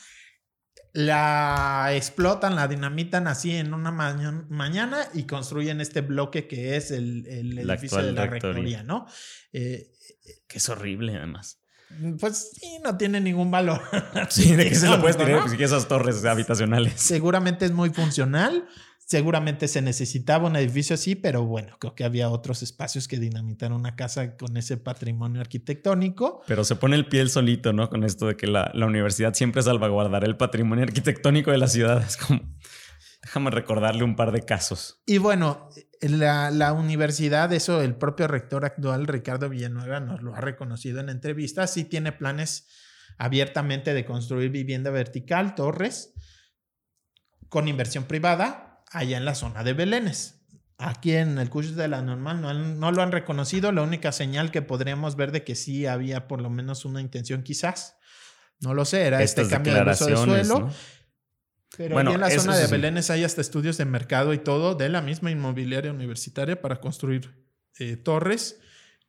[0.93, 7.27] La explotan, la dinamitan así en una mañana y construyen este bloque que es el,
[7.27, 9.05] edificio de la rectoría, ¿no?
[9.51, 9.91] Eh,
[10.47, 11.61] que es horrible además.
[12.19, 13.81] Pues sí, no tiene ningún valor.
[14.29, 15.43] Sí, ¿de qué se lo puedes tirar?
[15.45, 16.93] Pues esas torres habitacionales.
[16.95, 18.67] Seguramente es muy funcional.
[19.05, 23.71] Seguramente se necesitaba un edificio así, pero bueno, creo que había otros espacios que dinamitar
[23.71, 26.41] una casa con ese patrimonio arquitectónico.
[26.45, 27.89] Pero se pone el pie solito, ¿no?
[27.89, 32.03] Con esto de que la, la universidad siempre salvaguardará el patrimonio arquitectónico de la ciudad.
[32.03, 32.41] Es como.
[33.21, 35.01] Déjame recordarle un par de casos.
[35.05, 35.69] Y bueno,
[36.01, 41.09] la, la, universidad, eso el propio rector actual, Ricardo Villanueva, nos lo ha reconocido en
[41.09, 42.67] entrevistas, sí tiene planes
[43.17, 46.13] abiertamente de construir vivienda vertical, torres,
[47.49, 50.45] con inversión privada, allá en la zona de Belénes.
[50.77, 54.51] Aquí en el curso de la normal no, no, lo han reconocido, la única señal
[54.51, 57.97] que podríamos ver de que sí había por lo menos una intención quizás,
[58.59, 60.69] no lo sé, era este cambio de uso de suelo.
[61.77, 64.89] Pero bueno, en la zona de Belénes hay hasta estudios de mercado y todo de
[64.89, 67.35] la misma inmobiliaria universitaria para construir
[67.79, 68.59] eh, torres.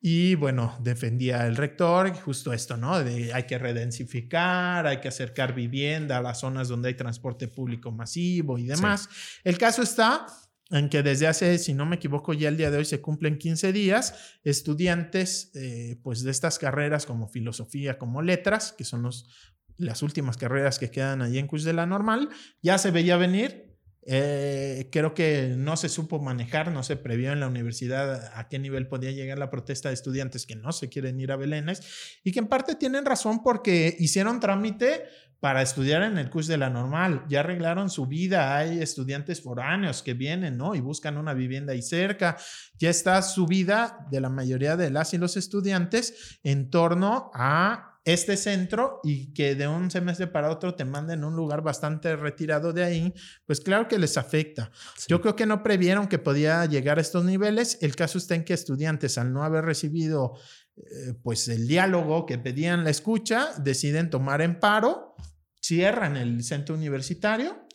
[0.01, 3.03] Y bueno, defendía el rector justo esto, ¿no?
[3.03, 7.91] De hay que redensificar, hay que acercar vivienda a las zonas donde hay transporte público
[7.91, 9.09] masivo y demás.
[9.43, 10.27] El caso está
[10.71, 13.39] en que desde hace, si no me equivoco, ya el día de hoy se cumplen
[13.39, 19.27] 15 días, estudiantes eh, pues de estas carreras como filosofía, como letras, que son los
[19.79, 22.29] las últimas carreras que quedan allí en Cus de la Normal,
[22.63, 23.67] ya se veía venir.
[24.11, 28.59] Eh, creo que no se supo manejar, no se previó en la universidad a qué
[28.59, 31.83] nivel podía llegar la protesta de estudiantes que no se quieren ir a Belénes
[32.25, 35.05] y que en parte tienen razón porque hicieron trámite
[35.41, 37.25] para estudiar en el curso de la normal.
[37.29, 38.57] Ya arreglaron su vida.
[38.57, 40.75] Hay estudiantes foráneos que vienen, ¿no?
[40.75, 42.37] Y buscan una vivienda ahí cerca.
[42.79, 47.88] Ya está su vida de la mayoría de las y los estudiantes en torno a
[48.09, 52.17] este centro y que de un semestre para otro te manden a un lugar bastante
[52.17, 54.71] retirado de ahí, pues claro que les afecta.
[55.09, 57.79] Yo creo que no previeron que podía llegar a estos niveles.
[57.83, 60.35] El caso está en que estudiantes, al no haber recibido
[60.77, 65.15] eh, pues el diálogo que pedían la escucha, deciden tomar en paro,
[65.61, 67.67] cierran el centro universitario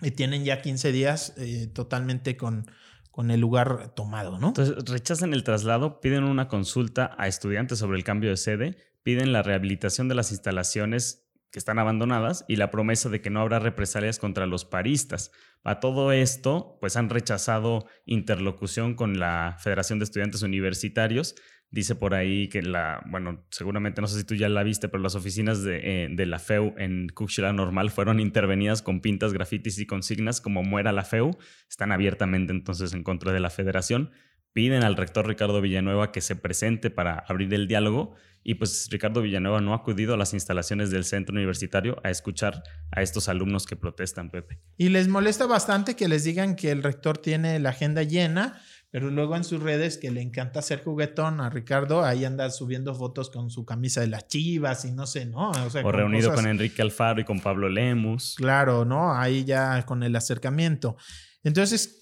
[0.00, 2.70] y tienen ya 15 días eh, totalmente con,
[3.10, 4.48] con el lugar tomado, ¿no?
[4.48, 9.32] Entonces rechazan el traslado, piden una consulta a estudiantes sobre el cambio de sede piden
[9.32, 13.58] la rehabilitación de las instalaciones que están abandonadas y la promesa de que no habrá
[13.58, 15.32] represalias contra los paristas.
[15.64, 21.34] A todo esto, pues han rechazado interlocución con la Federación de Estudiantes Universitarios,
[21.72, 25.02] Dice por ahí que la, bueno, seguramente no sé si tú ya la viste, pero
[25.02, 29.86] las oficinas de, eh, la FEU en Cuxila Normal fueron intervenidas con pintas, grafitis y
[29.86, 31.30] consignas como muera la FEU.
[31.70, 34.10] Están abiertamente entonces en contra de la federación.
[34.52, 39.22] Piden al rector Ricardo Villanueva que se presente para abrir el diálogo y pues Ricardo
[39.22, 43.66] Villanueva no ha acudido a las instalaciones del centro universitario a escuchar a estos alumnos
[43.66, 44.60] que protestan, Pepe.
[44.76, 48.60] Y les molesta bastante que les digan que el rector tiene la agenda llena
[48.92, 52.94] pero luego en sus redes, que le encanta ser juguetón a Ricardo, ahí anda subiendo
[52.94, 55.50] fotos con su camisa de las chivas y no sé, ¿no?
[55.50, 58.34] O, reunido con Enrique Alfaro y con Pablo Lemus.
[58.36, 59.14] Claro, ¿no?
[59.14, 60.98] Ahí ya con el acercamiento.
[61.42, 62.01] Entonces,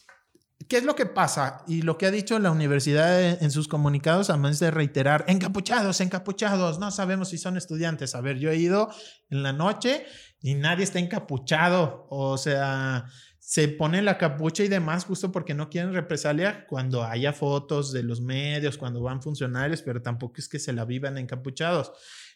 [0.69, 1.63] ¿qué es lo que pasa?
[1.67, 6.79] Y lo que ha dicho la universidad en sus comunicados, además de reiterar, encapuchados, encapuchados,
[6.79, 8.15] no sabemos si son estudiantes.
[8.15, 8.91] A ver, yo he ido
[9.31, 10.07] en la noche
[10.41, 12.07] y nadie está encapuchado.
[12.11, 13.07] O sea
[13.51, 18.05] se pone la capucha y demás justo porque no quieren represalia cuando haya fotos de
[18.05, 21.91] los medios, cuando van funcionarios, pero tampoco es que se la vivan encapuchados.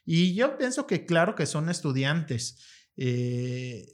[0.04, 2.58] Y yo pienso que claro que son estudiantes.
[2.96, 3.86] Eh,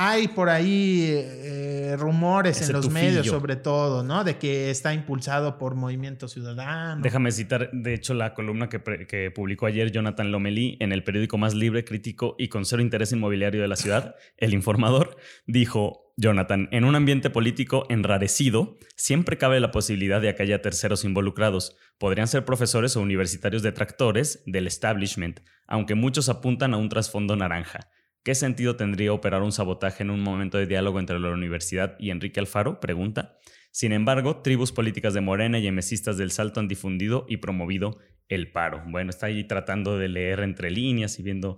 [0.00, 4.22] hay por ahí eh, rumores en los medios, sobre todo, ¿no?
[4.22, 7.02] De que está impulsado por Movimiento Ciudadano.
[7.02, 11.36] Déjame citar, de hecho, la columna que, que, publicó ayer Jonathan Lomelí en el periódico
[11.36, 16.68] más libre, crítico y con cero interés inmobiliario de la ciudad, El Informador, dijo Jonathan,
[16.70, 21.76] en un ambiente político enrarecido, siempre cabe la posibilidad de que haya terceros involucrados.
[21.98, 27.88] Podrían ser profesores o universitarios detractores del establishment, aunque muchos apuntan a un trasfondo naranja.
[28.28, 32.10] ¿Qué sentido tendría operar un sabotaje en un momento de diálogo entre la universidad y
[32.10, 32.78] Enrique Alfaro?
[32.78, 33.38] Pregunta.
[33.70, 37.96] Sin embargo, tribus políticas de Morena y emesistas del Salto han difundido y promovido
[38.28, 38.82] el paro.
[38.86, 41.56] Bueno, está ahí tratando de leer entre líneas y viendo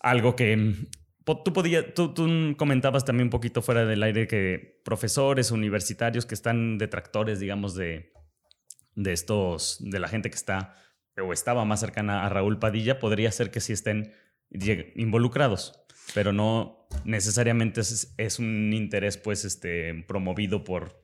[0.00, 0.86] algo que mm,
[1.44, 2.14] tú, podías, tú,
[2.56, 8.10] comentabas también un poquito fuera del aire que profesores universitarios que están detractores, digamos, de,
[8.94, 10.76] de estos, de la gente que está
[11.22, 14.14] o estaba más cercana a Raúl Padilla, podría ser que sí estén
[14.96, 15.79] involucrados
[16.14, 21.00] pero no necesariamente es, un interés pues este promovido por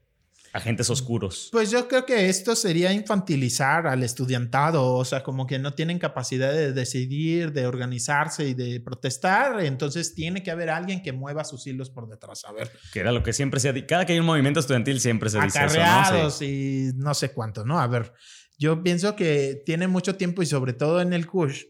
[0.53, 1.51] agentes oscuros.
[1.53, 5.99] Pues yo creo que esto sería infantilizar al estudiantado, o sea, como que no tienen
[5.99, 11.45] capacidad de decidir, de organizarse y de protestar, entonces tiene que haber alguien que mueva
[11.45, 12.71] sus hilos por detrás, a ver.
[12.93, 15.41] Que era lo que siempre se ha cada que hay un movimiento estudiantil siempre se
[15.41, 16.47] dice eso, ¿no?
[16.47, 17.79] y no sé cuánto, ¿no?
[17.79, 18.15] A ver,
[18.59, 21.67] yo pienso que tiene mucho tiempo y sobre todo en el CUSH,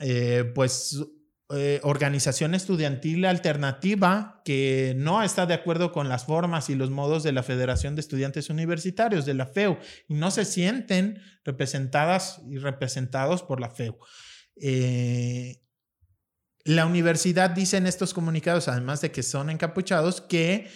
[0.00, 0.98] eh, pues
[1.50, 7.22] eh, organización estudiantil alternativa que no está de acuerdo con las formas y los modos
[7.22, 9.78] de la Federación de Estudiantes Universitarios, de la FEU,
[10.08, 13.96] y no se sienten representadas y representados por la FEU.
[14.60, 15.62] Eh,
[16.64, 20.68] la universidad dice en estos comunicados, además de que son encapuchados, que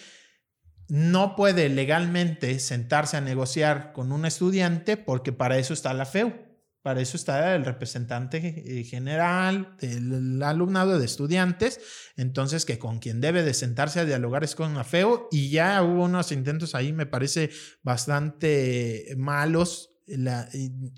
[0.89, 6.52] no puede legalmente sentarse a negociar con un estudiante porque para eso está la FEU.
[6.83, 11.81] Para eso está el representante eh, general del alumnado de estudiantes,
[12.17, 15.29] entonces que con quien debe de sentarse a dialogar es con AFEO.
[15.31, 17.51] Y ya hubo unos intentos ahí, me parece
[17.83, 20.49] bastante malos la,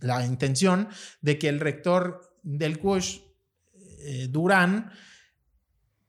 [0.00, 0.88] la intención
[1.20, 3.20] de que el rector del CUSH,
[4.06, 4.90] eh, Durán,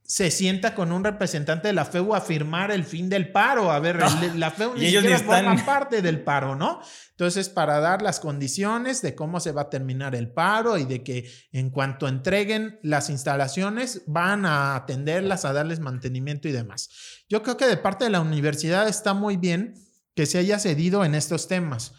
[0.08, 3.72] se sienta con un representante de la FEU a firmar el fin del paro.
[3.72, 3.98] A ver,
[4.36, 6.80] la FEU ni siquiera forma parte del paro, ¿no?
[7.12, 11.04] Entonces, para dar las condiciones de cómo se va a terminar el paro y de
[11.04, 16.90] que en cuanto entreguen las instalaciones, van a atenderlas, a darles mantenimiento y demás.
[17.28, 19.74] Yo creo que de parte de la universidad está muy bien
[20.14, 21.94] que se haya cedido en estos temas.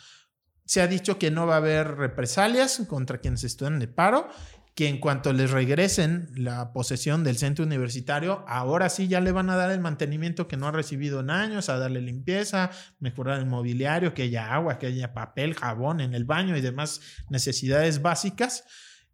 [0.64, 4.28] Se ha dicho que no va a haber represalias contra quienes estudian de paro
[4.76, 9.48] que en cuanto les regresen la posesión del centro universitario, ahora sí ya le van
[9.48, 13.46] a dar el mantenimiento que no ha recibido en años, a darle limpieza, mejorar el
[13.46, 17.00] mobiliario, que haya agua, que haya papel, jabón en el baño y demás
[17.30, 18.64] necesidades básicas.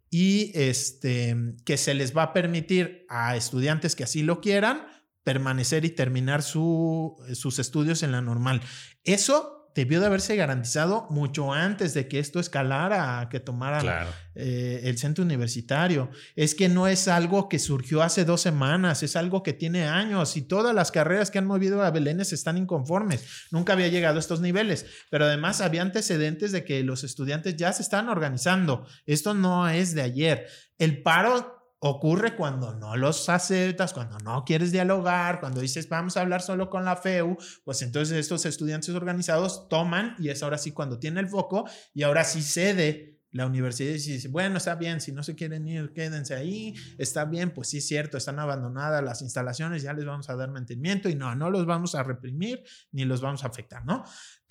[0.09, 4.85] Y este, que se les va a permitir a estudiantes que así lo quieran
[5.23, 8.61] permanecer y terminar su, sus estudios en la normal.
[9.05, 14.97] Eso debió de haberse garantizado mucho antes de que esto escalara que tomaran eh, el
[14.97, 16.09] centro universitario.
[16.35, 20.37] Es que no es algo que surgió hace dos semanas, es algo que tiene años
[20.37, 23.47] y todas las carreras que han movido a Belénes están inconformes.
[23.51, 27.73] Nunca había llegado a estos niveles, pero además había antecedentes de que los estudiantes ya
[27.73, 28.85] se están organizando.
[29.05, 30.47] Esto no es de ayer.
[30.77, 36.21] El paro ocurre cuando no los aceptas, cuando no quieres dialogar, cuando dices vamos a
[36.21, 40.71] hablar solo con la FEU, pues entonces estos estudiantes organizados toman y es ahora sí
[40.71, 45.11] cuando tiene el foco y ahora sí cede la universidad dice, bueno, está bien, si
[45.11, 49.23] no se quieren ir, quédense ahí, está bien, pues sí es cierto, están abandonadas las
[49.23, 53.05] instalaciones, ya les vamos a dar mantenimiento y no, no los vamos a reprimir ni
[53.05, 54.03] los vamos a afectar, ¿no?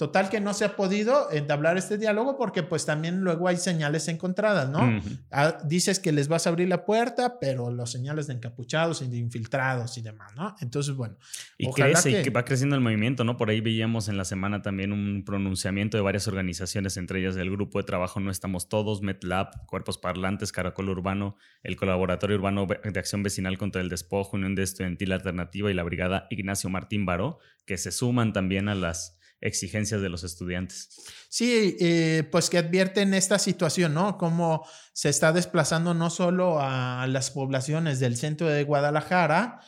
[0.02, 4.08] Total que no se ha podido entablar este diálogo porque pues también luego hay señales
[4.08, 5.00] encontradas, ¿no?
[5.30, 9.06] Ah, dices que les vas a abrir la puerta, pero los señales de encapuchados y
[9.06, 10.56] de infiltrados y demás, ¿no?
[10.60, 11.18] Entonces, bueno.
[11.56, 13.36] Y crece y que va creciendo el movimiento, ¿no?
[13.36, 17.52] Por ahí veíamos en la semana también un pronunciamiento de varias organizaciones, entre ellas el
[17.52, 22.98] Grupo de Trabajo No Estamos Todos, MetLab, Cuerpos Parlantes, Caracol Urbano, el Colaboratorio Urbano de
[22.98, 27.38] Acción Vecinal contra el Despojo, Unión de Estudiantil Alternativa y la Brigada Ignacio Martín Baró,
[27.66, 30.88] que se suman también a las exigencias de los estudiantes.
[31.28, 34.16] Sí, eh, pues que advierten esta situación, ¿no?
[34.16, 34.64] Cómo
[34.94, 39.60] se está desplazando no solo a las poblaciones del centro de Guadalajara,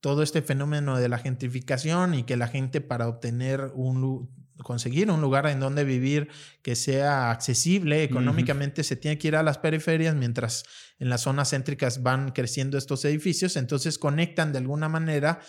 [0.00, 4.30] todo este fenómeno de la gentrificación y que la gente para obtener un
[4.62, 6.28] conseguir un lugar en donde vivir
[6.62, 10.64] que sea accesible económicamente se tiene que ir a las periferias mientras
[10.98, 15.40] en las zonas céntricas van creciendo estos edificios entonces conectan de alguna manera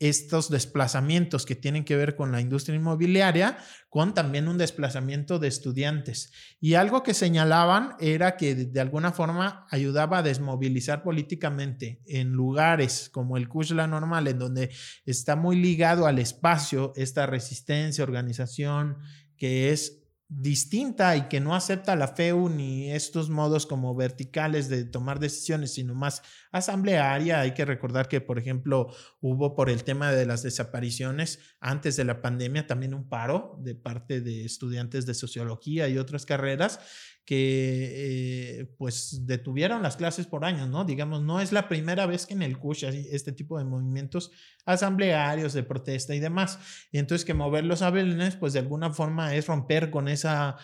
[0.00, 5.48] estos desplazamientos que tienen que ver con la industria inmobiliaria, con también un desplazamiento de
[5.48, 6.32] estudiantes.
[6.60, 13.10] Y algo que señalaban era que de alguna forma ayudaba a desmovilizar políticamente en lugares
[13.12, 14.70] como el Kushla normal, en donde
[15.04, 18.98] está muy ligado al espacio esta resistencia, organización,
[19.36, 24.84] que es distinta y que no acepta la FEU ni estos modos como verticales de
[24.84, 26.22] tomar decisiones, sino más
[26.52, 27.40] asamblearia.
[27.40, 32.04] Hay que recordar que, por ejemplo, hubo por el tema de las desapariciones antes de
[32.04, 36.80] la pandemia también un paro de parte de estudiantes de sociología y otras carreras
[37.28, 40.86] que eh, pues detuvieron las clases por años, ¿no?
[40.86, 44.30] Digamos, no es la primera vez que en el CUSH hay este tipo de movimientos
[44.64, 46.58] asamblearios de protesta y demás.
[46.90, 50.56] Y entonces que mover los avelenes, pues de alguna forma es romper con esa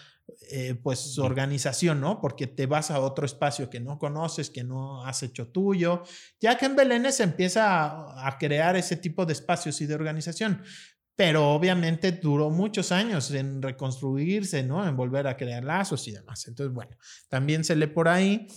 [0.50, 2.18] eh, pues organización, ¿no?
[2.18, 6.02] Porque te vas a otro espacio que no conoces, que no has hecho tuyo,
[6.40, 10.62] ya que en Belén se empieza a crear ese tipo de espacios y de organización
[11.16, 14.86] pero obviamente duró muchos años en reconstruirse, ¿no?
[14.86, 16.46] En volver a crear lazos y demás.
[16.48, 16.96] Entonces, bueno,
[17.28, 18.48] también se lee por ahí.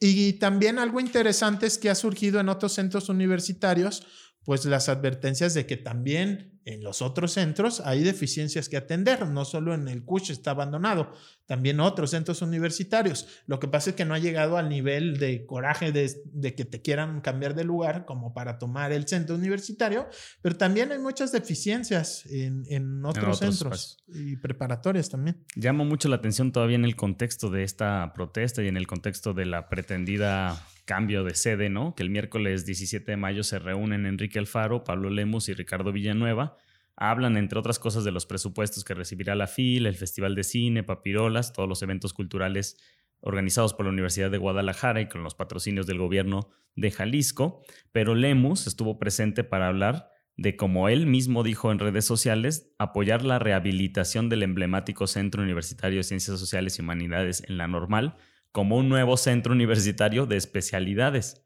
[0.00, 4.06] Y también algo interesante es que ha surgido en otros centros universitarios,
[4.44, 9.44] pues las advertencias de que también en los otros centros hay deficiencias que atender, no
[9.44, 11.12] solo en el CUSH está abandonado,
[11.46, 13.26] también otros centros universitarios.
[13.46, 16.80] Lo que pasa es que no ha llegado al nivel de coraje de, que te
[16.80, 20.08] quieran cambiar de lugar como para tomar el centro universitario,
[20.40, 25.44] pero también hay muchas deficiencias en, otros, centros y preparatorias también.
[25.56, 29.34] Llama mucho la atención todavía en el contexto de esta protesta y en el contexto
[29.34, 31.94] de la pretendida cambio de sede, ¿no?
[31.94, 36.56] Que el miércoles 17 de mayo se reúnen Enrique Alfaro, Pablo Lemus y Ricardo Villanueva.
[36.96, 40.82] Hablan, entre otras cosas, de los presupuestos que recibirá la FIL, el Festival de Cine,
[40.82, 42.76] Papirolas, todos los eventos culturales
[43.20, 47.62] organizados por la Universidad de Guadalajara y con los patrocinios del gobierno de Jalisco.
[47.90, 53.24] Pero Lemus estuvo presente para hablar de, como él mismo dijo en redes sociales, apoyar
[53.24, 58.16] la rehabilitación del emblemático Centro Universitario de Ciencias Sociales y Humanidades en la normal
[58.54, 61.44] como un nuevo centro universitario de especialidades.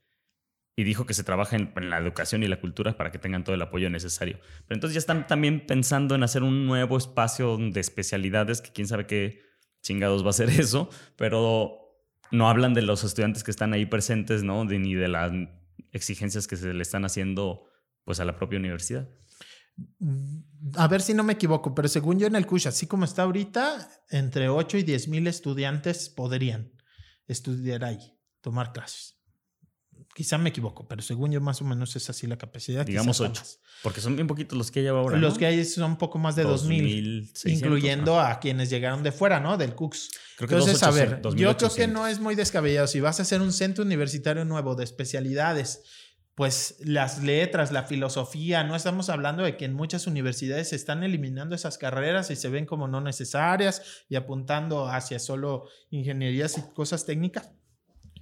[0.76, 3.54] Y dijo que se trabaja en, la educación y la cultura para que tengan todo
[3.54, 4.38] el apoyo necesario.
[4.66, 8.86] Pero entonces ya están también pensando en hacer un nuevo espacio de especialidades, que quién
[8.86, 9.40] sabe qué
[9.80, 11.78] chingados va a ser eso, pero
[12.30, 14.66] no hablan de los estudiantes que están ahí presentes, ¿no?
[14.66, 15.32] ni de las
[15.92, 17.64] exigencias que se le están haciendo
[18.04, 19.08] pues a la propia universidad.
[20.74, 23.22] A ver si no me equivoco, pero según yo en el CUSH, así como está
[23.22, 26.76] ahorita, entre 8 y 10 mil estudiantes podrían
[27.28, 29.14] estudiar ahí, tomar clases.
[30.14, 32.84] Quizá me equivoco, pero según yo más o menos es así la capacidad.
[32.84, 33.42] Digamos ocho,
[33.82, 35.16] porque son bien poquitos los que hay ahora.
[35.16, 39.38] Los que hay son un poco más de 2000, incluyendo a quienes llegaron de fuera,
[39.38, 39.56] ¿no?
[39.56, 40.10] Del CUCS.
[40.36, 42.86] Creo que Entonces, a ver, yo creo que no es muy descabellado.
[42.86, 45.82] Si vas a hacer un centro universitario nuevo de especialidades,
[46.38, 51.02] pues las letras, la filosofía, no estamos hablando de que en muchas universidades se están
[51.02, 56.62] eliminando esas carreras y se ven como no necesarias y apuntando hacia solo ingenierías y
[56.74, 57.50] cosas técnicas.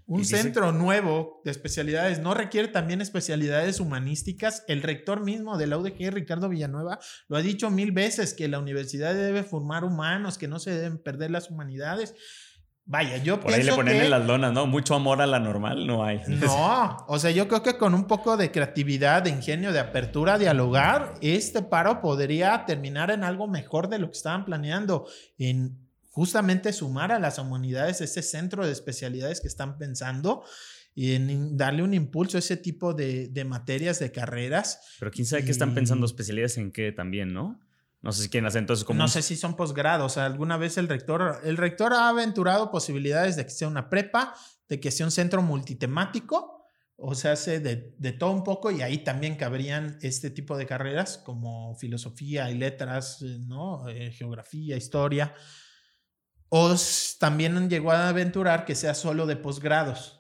[0.07, 4.64] Un centro nuevo de especialidades no requiere también especialidades humanísticas.
[4.67, 6.99] El rector mismo de la UDG, Ricardo Villanueva,
[7.29, 10.97] lo ha dicho mil veces que la universidad debe formar humanos, que no se deben
[10.97, 12.14] perder las humanidades.
[12.89, 14.68] Vaya, yo Por ahí le ponen en las lonas, ¿no?
[14.68, 16.20] Mucho amor a la normal no hay.
[16.28, 20.34] No, o sea, yo creo que con un poco de creatividad, de ingenio, de apertura
[20.34, 25.76] a dialogar, este paro podría terminar en algo mejor de lo que estaban planeando, en
[26.11, 30.45] justamente sumar a las humanidades ese centro de especialidades que están pensando
[30.95, 34.80] y en darle un impulso a ese tipo de, materias, de carreras.
[35.01, 37.61] Pero quién sabe qué están pensando especialidades en qué también, ¿no?
[38.07, 38.98] No sé si quieren hacer entonces como...
[39.00, 40.16] No sé si son posgrados.
[40.16, 44.32] alguna vez el rector, el rector ha aventurado posibilidades de que sea una prepa,
[44.68, 48.80] de que sea un centro multitemático, o sea, hace de, de todo un poco y
[48.80, 53.88] ahí también cabrían este tipo de carreras como filosofía y letras, eh, ¿no?
[53.88, 55.34] Eh, geografía, historia.
[56.48, 56.76] O
[57.18, 60.16] también llegó a aventurar que sea solo de posgrados.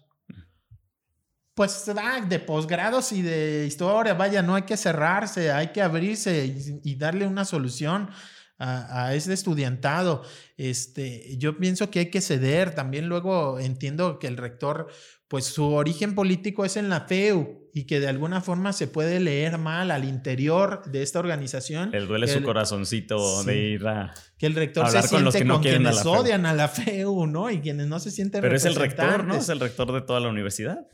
[1.56, 1.90] Pues
[2.28, 6.54] de posgrados y de historia, vaya, no hay que cerrarse, hay que abrirse
[6.84, 8.10] y, darle una solución
[8.58, 10.22] a, a, ese estudiantado.
[10.58, 12.74] Este, yo pienso que hay que ceder.
[12.74, 14.88] También luego entiendo que el rector
[15.28, 19.18] pues su origen político es en la FEU y que de alguna forma se puede
[19.18, 21.90] leer mal al interior de esta organización.
[21.90, 25.44] Le duele su corazoncito de ir a que el rector se siente con, los que
[25.44, 27.50] no quienes a odian a la FEU, ¿no?
[27.50, 29.36] Y quienes no se sienten Pero es el rector, ¿no?
[29.36, 30.86] Es el rector de toda la universidad.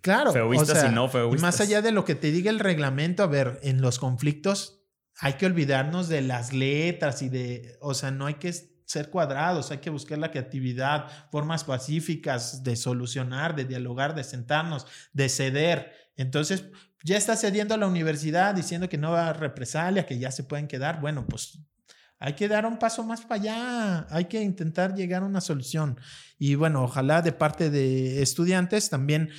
[0.00, 0.32] Claro.
[0.32, 1.42] Feuistas y no feuistas.
[1.42, 4.82] Más allá de lo que te diga el reglamento, a ver, en los conflictos
[5.20, 8.52] hay que olvidarnos de las letras y de, o sea, no hay que
[8.90, 14.86] ser cuadrados, hay que buscar la creatividad, formas pacíficas de solucionar, de dialogar, de sentarnos,
[15.12, 15.92] de ceder.
[16.16, 16.64] Entonces,
[17.04, 20.42] ya está cediendo a la universidad diciendo que no va a represalia, que ya se
[20.42, 21.00] pueden quedar.
[21.00, 21.60] Bueno, pues
[22.18, 25.98] hay que dar un paso más para allá, hay que intentar llegar a una solución.
[26.38, 29.30] Y bueno, ojalá de parte de estudiantes también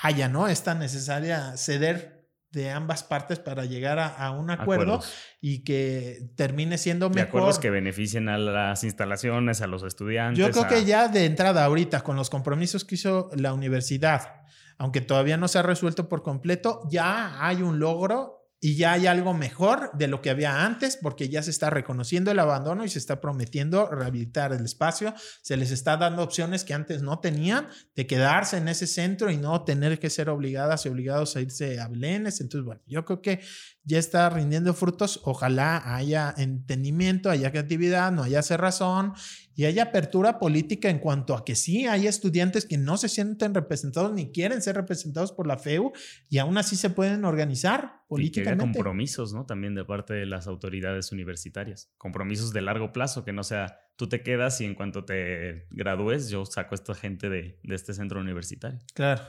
[0.00, 0.48] haya, ¿no?
[0.48, 2.22] Esta necesaria ceder
[2.52, 5.00] de ambas partes para llegar a, un acuerdo
[5.40, 7.16] y que termine siendo mejor.
[7.16, 10.38] De acuerdos que beneficien a las instalaciones, a los estudiantes.
[10.38, 14.42] Yo creo que ya de entrada ahorita, con los compromisos que hizo la universidad,
[14.76, 19.08] aunque todavía no se ha resuelto por completo, ya hay un logro y ya hay
[19.08, 22.88] algo mejor de lo que había antes porque ya se está reconociendo el abandono y
[22.88, 27.66] se está prometiendo rehabilitar el espacio, se les está dando opciones que antes no tenían
[27.96, 31.80] de quedarse en ese centro y no tener que ser obligadas y obligados a irse
[31.80, 32.40] a Belénes.
[32.40, 33.40] Entonces, bueno, yo creo que
[33.84, 35.20] ya está rindiendo frutos.
[35.24, 39.12] Ojalá haya entendimiento, haya creatividad, no haya cerrazón
[39.54, 43.54] y haya apertura política en cuanto a que sí hay estudiantes que no se sienten
[43.54, 45.92] representados ni quieren ser representados por la FEU
[46.28, 48.64] y aún así se pueden organizar políticamente.
[48.64, 49.46] Y que compromisos, ¿no?
[49.46, 51.90] También de parte de las autoridades universitarias.
[51.98, 56.30] Compromisos de largo plazo, que no sea tú te quedas y en cuanto te gradúes
[56.30, 58.78] yo saco a esta gente de, de este centro universitario.
[58.94, 59.22] Claro,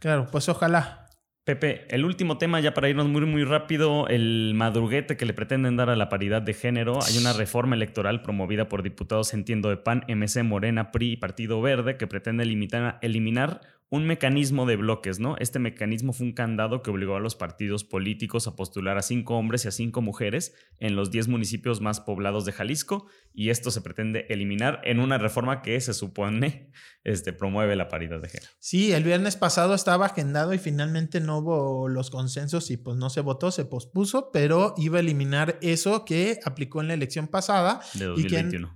[0.00, 1.06] claro, pues ojalá.
[1.44, 5.76] Pepe, el último tema, ya para irnos muy, muy rápido, el madruguete que le pretenden
[5.76, 7.00] dar a la paridad de género.
[7.02, 11.60] Hay una reforma electoral promovida por diputados, entiendo, de PAN, MC, Morena, PRI y Partido
[11.60, 13.60] Verde que pretende eliminar, eliminar
[13.92, 15.36] un mecanismo de bloques, ¿no?
[15.38, 19.36] Este mecanismo fue un candado que obligó a los partidos políticos a postular a cinco
[19.36, 23.70] hombres y a cinco mujeres en los diez municipios más poblados de Jalisco y esto
[23.70, 26.70] se pretende eliminar en una reforma que se supone
[27.04, 28.50] este, promueve la paridad de género.
[28.60, 33.10] Sí, el viernes pasado estaba agendado y finalmente no hubo los consensos y pues no
[33.10, 37.82] se votó, se pospuso, pero iba a eliminar eso que aplicó en la elección pasada.
[37.92, 38.74] De 2021.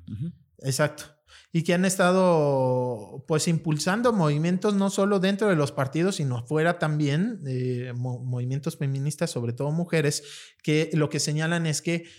[0.59, 1.16] Exacto
[1.57, 6.79] y que han estado pues impulsando movimientos no solo dentro de los partidos, sino fuera
[6.79, 10.23] también, eh, movimientos feministas, sobre todo mujeres,
[10.63, 12.11] que lo que señalan es que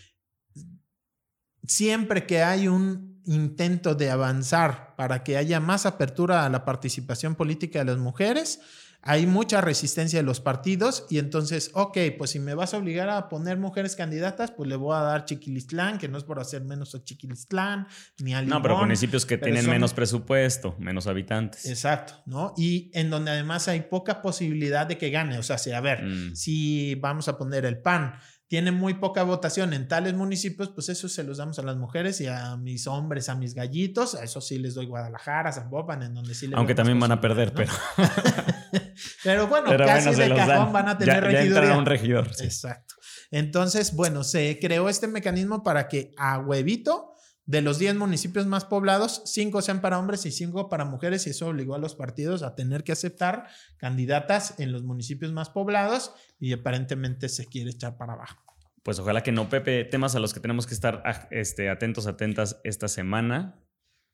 [1.67, 7.35] siempre que hay un intento de avanzar para que haya más apertura a la participación
[7.35, 8.59] política de las mujeres,
[9.01, 13.09] hay mucha resistencia de los partidos y entonces, ok, pues si me vas a obligar
[13.09, 16.63] a poner mujeres candidatas, pues le voy a dar Chiquilistlán, que no es por hacer
[16.63, 17.87] menos a Chiquilistlán,
[18.19, 21.65] ni a No, pero municipios que tienen menos presupuesto, menos habitantes.
[21.65, 22.53] Exacto, ¿no?
[22.57, 25.37] Y en donde además hay poca posibilidad de que gane.
[25.37, 26.35] O sea, si, a ver, mm.
[26.35, 28.15] si vamos a poner el PAN,
[28.47, 32.21] tiene muy poca votación en tales municipios, pues eso se los damos a las mujeres
[32.21, 36.13] y a mis hombres, a mis gallitos, a eso sí les doy Guadalajara, Zapopan, en
[36.13, 37.73] donde sí les Aunque también van a perder, pero...
[39.23, 42.27] pero bueno, casi de cajón van a tener ya, un regidor.
[42.39, 42.95] Exacto.
[43.31, 47.16] Entonces, bueno, se creó este mecanismo para que a huevito
[47.47, 51.31] de los 10 municipios más poblados, 5 sean para hombres y 5 para mujeres, y
[51.31, 56.11] eso obligó a los partidos a tener que aceptar candidatas en los municipios más poblados
[56.39, 58.43] y aparentemente se quiere echar para abajo.
[58.83, 61.01] Pues ojalá que no, Pepe, temas a los que tenemos que estar
[61.31, 63.55] este, atentos, atentas esta semana.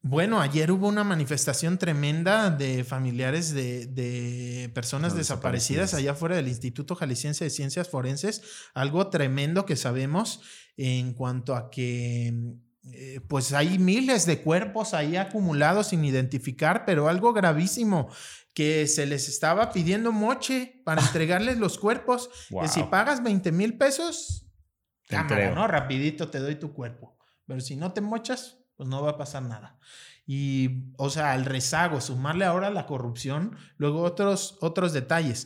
[0.06, 6.94] Bueno, ayer hubo una manifestación tremenda de familiares de, personas desaparecidas allá fuera del Instituto
[6.94, 8.44] Jalisciense de Ciencias Forenses.
[8.74, 10.42] Algo tremendo que sabemos
[10.76, 12.58] en cuanto a que
[12.92, 18.10] eh, pues hay miles de cuerpos ahí acumulados sin identificar, pero algo gravísimo,
[18.54, 23.78] que se les estaba pidiendo moche para entregarles los cuerpos, que si pagas 20 mil
[23.78, 24.48] pesos,
[25.08, 25.68] cámara, ¿no?
[25.68, 29.44] Rapidito te doy tu cuerpo, pero si no te mochas, pues no va a pasar
[29.44, 29.80] nada.
[30.26, 35.46] Y, o sea, el rezago, sumarle ahora la corrupción, luego otros, otros detalles.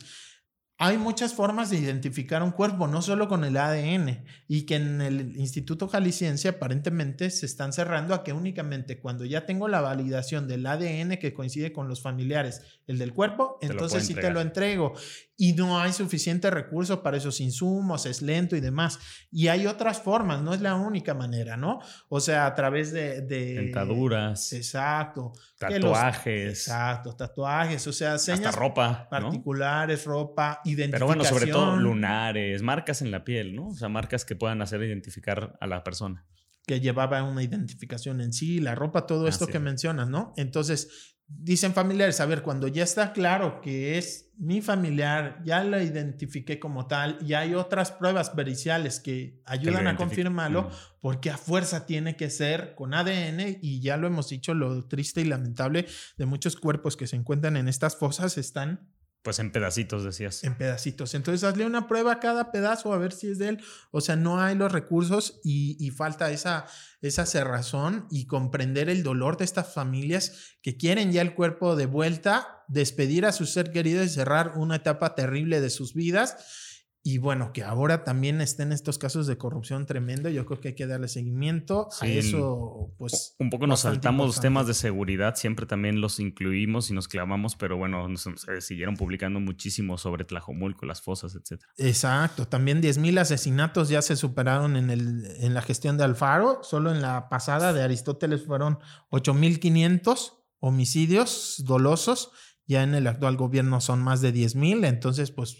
[0.80, 5.00] Hay muchas formas de identificar un cuerpo, no solo con el ADN, y que en
[5.00, 10.46] el Instituto Jalisciense aparentemente se están cerrando a que únicamente cuando ya tengo la validación
[10.46, 14.94] del ADN que coincide con los familiares, el del cuerpo, entonces sí te lo entrego.
[15.40, 18.98] Y no hay suficiente recurso para esos insumos, es lento y demás.
[19.30, 21.78] Y hay otras formas, no es la única manera, ¿no?
[22.08, 23.20] O sea, a través de...
[23.20, 24.52] de Dentaduras.
[24.52, 25.32] Exacto.
[25.56, 26.50] Tatuajes.
[26.50, 29.08] exacto, tatuajes, o sea, señas Hasta ropa.
[29.08, 30.90] Particulares, ropa, identificación.
[30.90, 33.68] Pero bueno, sobre todo lunares, marcas en la piel, ¿no?
[33.68, 36.26] O sea, marcas que puedan hacer identificar a la persona.
[36.66, 40.32] Que llevaba una identificación en sí, la ropa, todo esto que mencionas, ¿no?
[40.36, 45.80] Entonces, dicen familiares, a ver, cuando ya está claro que es mi familiar, ya lo
[45.80, 51.86] identifiqué como tal, y hay otras pruebas periciales que ayudan a confirmarlo, porque a fuerza
[51.86, 55.86] tiene que ser con ADN, y ya lo hemos dicho, lo triste y lamentable
[56.16, 58.88] de muchos cuerpos que se encuentran en estas fosas están
[59.22, 60.44] pues en pedacitos, decías.
[60.44, 61.14] En pedacitos.
[61.14, 63.64] Entonces, hazle una prueba a cada pedazo a ver si es de él.
[63.90, 66.66] O sea, no hay los recursos y, falta esa,
[67.02, 71.86] esa cerrazón y comprender el dolor de estas familias que quieren ya el cuerpo de
[71.86, 76.67] vuelta, despedir a su ser querido y cerrar una etapa terrible de sus vidas
[77.08, 80.74] y bueno, que ahora también estén estos casos de corrupción tremendo, yo creo que hay
[80.74, 83.34] que darle seguimiento a eso, pues...
[83.38, 87.78] Un poco nos saltamos temas de seguridad, siempre también los incluimos y nos clavamos, pero
[87.78, 88.28] bueno, nos,
[88.60, 91.62] siguieron publicando muchísimo sobre Tlajomulco, las fosas, etc.
[91.78, 96.90] Exacto, también 10.000 asesinatos ya se superaron en, el, en la gestión de Alfaro, solo
[96.90, 98.80] en la pasada de Aristóteles fueron
[99.12, 102.32] 8.500 homicidios dolosos,
[102.66, 105.56] ya en el actual gobierno son más de 10.000, entonces pues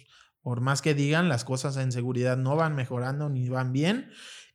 [0.49, 4.09] por más que digan, las cosas en seguridad no van mejorando ni van bien.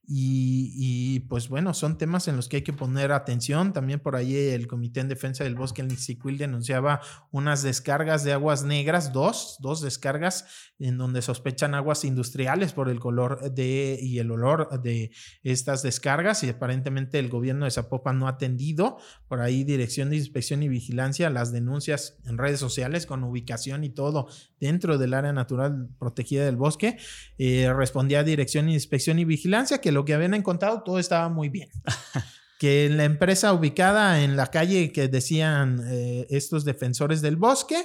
[0.05, 3.71] Y, pues bueno, son temas en los que hay que poner atención.
[3.71, 6.99] También por ahí el Comité en Defensa del Bosque, el NICIQUIL, denunciaba
[7.31, 10.45] unas descargas de aguas negras, dos, dos descargas
[10.77, 15.11] en donde sospechan aguas industriales por el color de y el olor de
[15.43, 18.97] estas descargas y aparentemente el gobierno de Zapopan no ha atendido
[19.29, 23.89] por ahí Dirección de Inspección y Vigilancia las denuncias en redes sociales con ubicación y
[23.89, 24.27] todo
[24.59, 26.97] dentro del área natural protegida del bosque.
[27.37, 31.49] Eh, respondía Dirección de Inspección y Vigilancia que lo que habían encontrado todo estaba muy
[31.49, 31.69] bien.
[32.63, 37.75] que en la empresa ubicada en la calle que decían eh, estos defensores del bosque,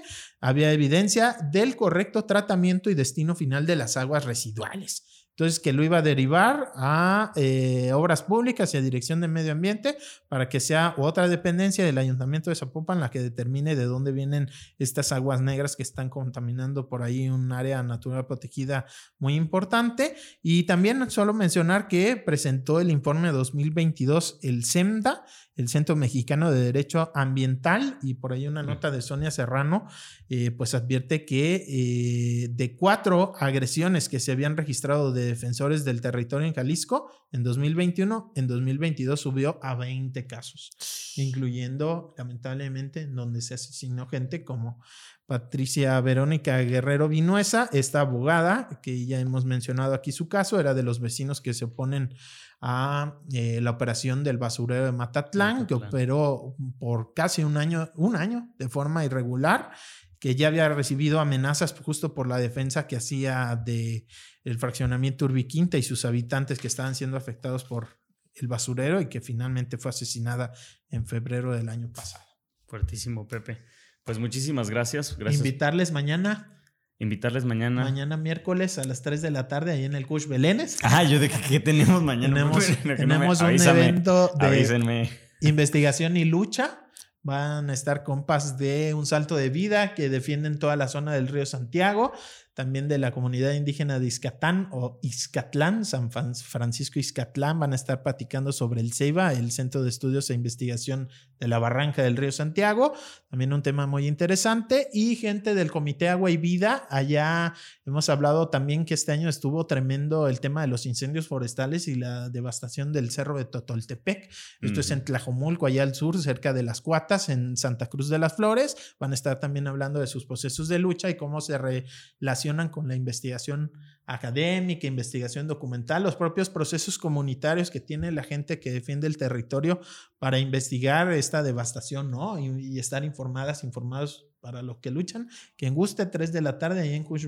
[0.41, 5.08] había evidencia del correcto tratamiento y destino final de las aguas residuales.
[5.39, 9.53] Entonces, que lo iba a derivar a eh, obras públicas y a dirección de medio
[9.53, 9.97] ambiente
[10.29, 14.51] para que sea otra dependencia del ayuntamiento de Zapopan la que determine de dónde vienen
[14.81, 18.87] estas aguas negras que están contaminando por ahí un área natural protegida
[19.21, 20.17] muy importante.
[20.43, 25.25] Y también solo mencionar que presentó el informe 2022 el CEMDA
[25.59, 29.87] el Centro Mexicano de Derecho Ambiental y por ahí una nota de Sonia Serrano,
[30.29, 36.01] eh, pues advierte que eh, de cuatro agresiones que se habían registrado de defensores del
[36.01, 40.71] territorio en Jalisco en 2021, en 2022 subió a 20 casos,
[41.17, 44.81] incluyendo lamentablemente donde se asesinó gente como
[45.27, 50.83] Patricia Verónica Guerrero Vinuesa, esta abogada, que ya hemos mencionado aquí su caso, era de
[50.83, 52.15] los vecinos que se oponen
[52.61, 58.17] a eh, la operación del basurero de Matatlán, que operó por casi un año, un
[58.17, 59.71] año de forma irregular,
[60.19, 64.07] que ya había recibido amenazas justo por la defensa que hacía de
[64.43, 68.01] el fraccionamiento Urbiquinta y sus habitantes que estaban siendo afectados por
[68.35, 70.53] el basurero y que finalmente fue asesinada
[70.91, 72.25] en febrero del año pasado.
[72.67, 73.59] Fuertísimo, Pepe.
[74.05, 75.17] Pues muchísimas gracias.
[75.17, 75.45] gracias.
[75.45, 76.58] Invitarles mañana.
[77.01, 77.85] Invitarles mañana.
[77.85, 80.79] Mañana miércoles a las 3 de la tarde ahí en el Cush Belénes.
[80.83, 82.35] Ah, yo de que, tenemos mañana.
[82.35, 85.09] Tenemos, tenemos un evento de
[85.41, 86.81] investigación y lucha.
[87.23, 91.29] Van a estar compas de Un Salto de Vida que defienden toda la zona del
[91.29, 92.13] río Santiago
[92.59, 98.03] también de la comunidad indígena de Izcatán o Izcatlán, San Francisco Izcatlán, van a estar
[98.03, 101.09] platicando sobre el CEIBA, el Centro de Estudios e Investigación
[101.39, 102.95] de la Barranca del Río Santiago,
[103.31, 107.55] también un tema muy interesante, y gente del Comité Agua y Vida, allá
[107.85, 111.95] hemos hablado también que este año estuvo tremendo el tema de los incendios forestales y
[111.95, 116.63] la devastación del Cerro de Totoltepec, esto es en Tlajomulco, allá al sur, cerca de
[116.63, 120.27] las Cuatas, en Santa Cruz de las Flores, van a estar también hablando de sus
[120.27, 123.73] procesos de lucha y cómo se relaciona con la investigación
[124.09, 129.81] académica, investigación documental, los propios procesos comunitarios que tiene la gente que defiende el territorio
[130.19, 132.39] para investigar esta devastación, ¿no?
[132.39, 135.29] Y, estar informadas, informados para los que luchan.
[135.57, 137.27] Quien guste, 3 de la tarde ahí en Cush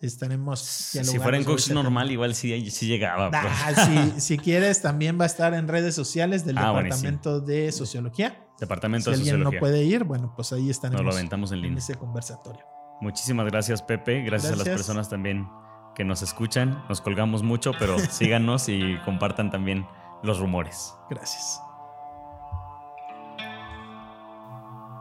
[0.00, 3.30] estaremos Si fuera en Cush normal, igual sí, sí llegaba.
[3.32, 8.48] Ah, si, quieres, también va a estar en redes sociales del ah, Departamento de Sociología.
[8.58, 9.24] Departamento de Sociología.
[9.24, 11.72] Si alguien no puede ir, bueno, pues ahí estaremos lo aventamos en, línea.
[11.72, 12.64] en ese conversatorio.
[13.02, 14.22] Muchísimas gracias, Pepe.
[14.22, 15.48] Gracias, a las personas también
[15.92, 16.84] que nos escuchan.
[16.88, 19.88] Nos colgamos mucho, pero síganos y compartan también
[20.22, 20.94] los rumores.
[21.10, 21.60] Gracias.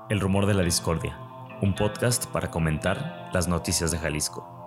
[0.09, 1.15] El rumor de la discordia,
[1.61, 4.60] un podcast para comentar las noticias de Jalisco.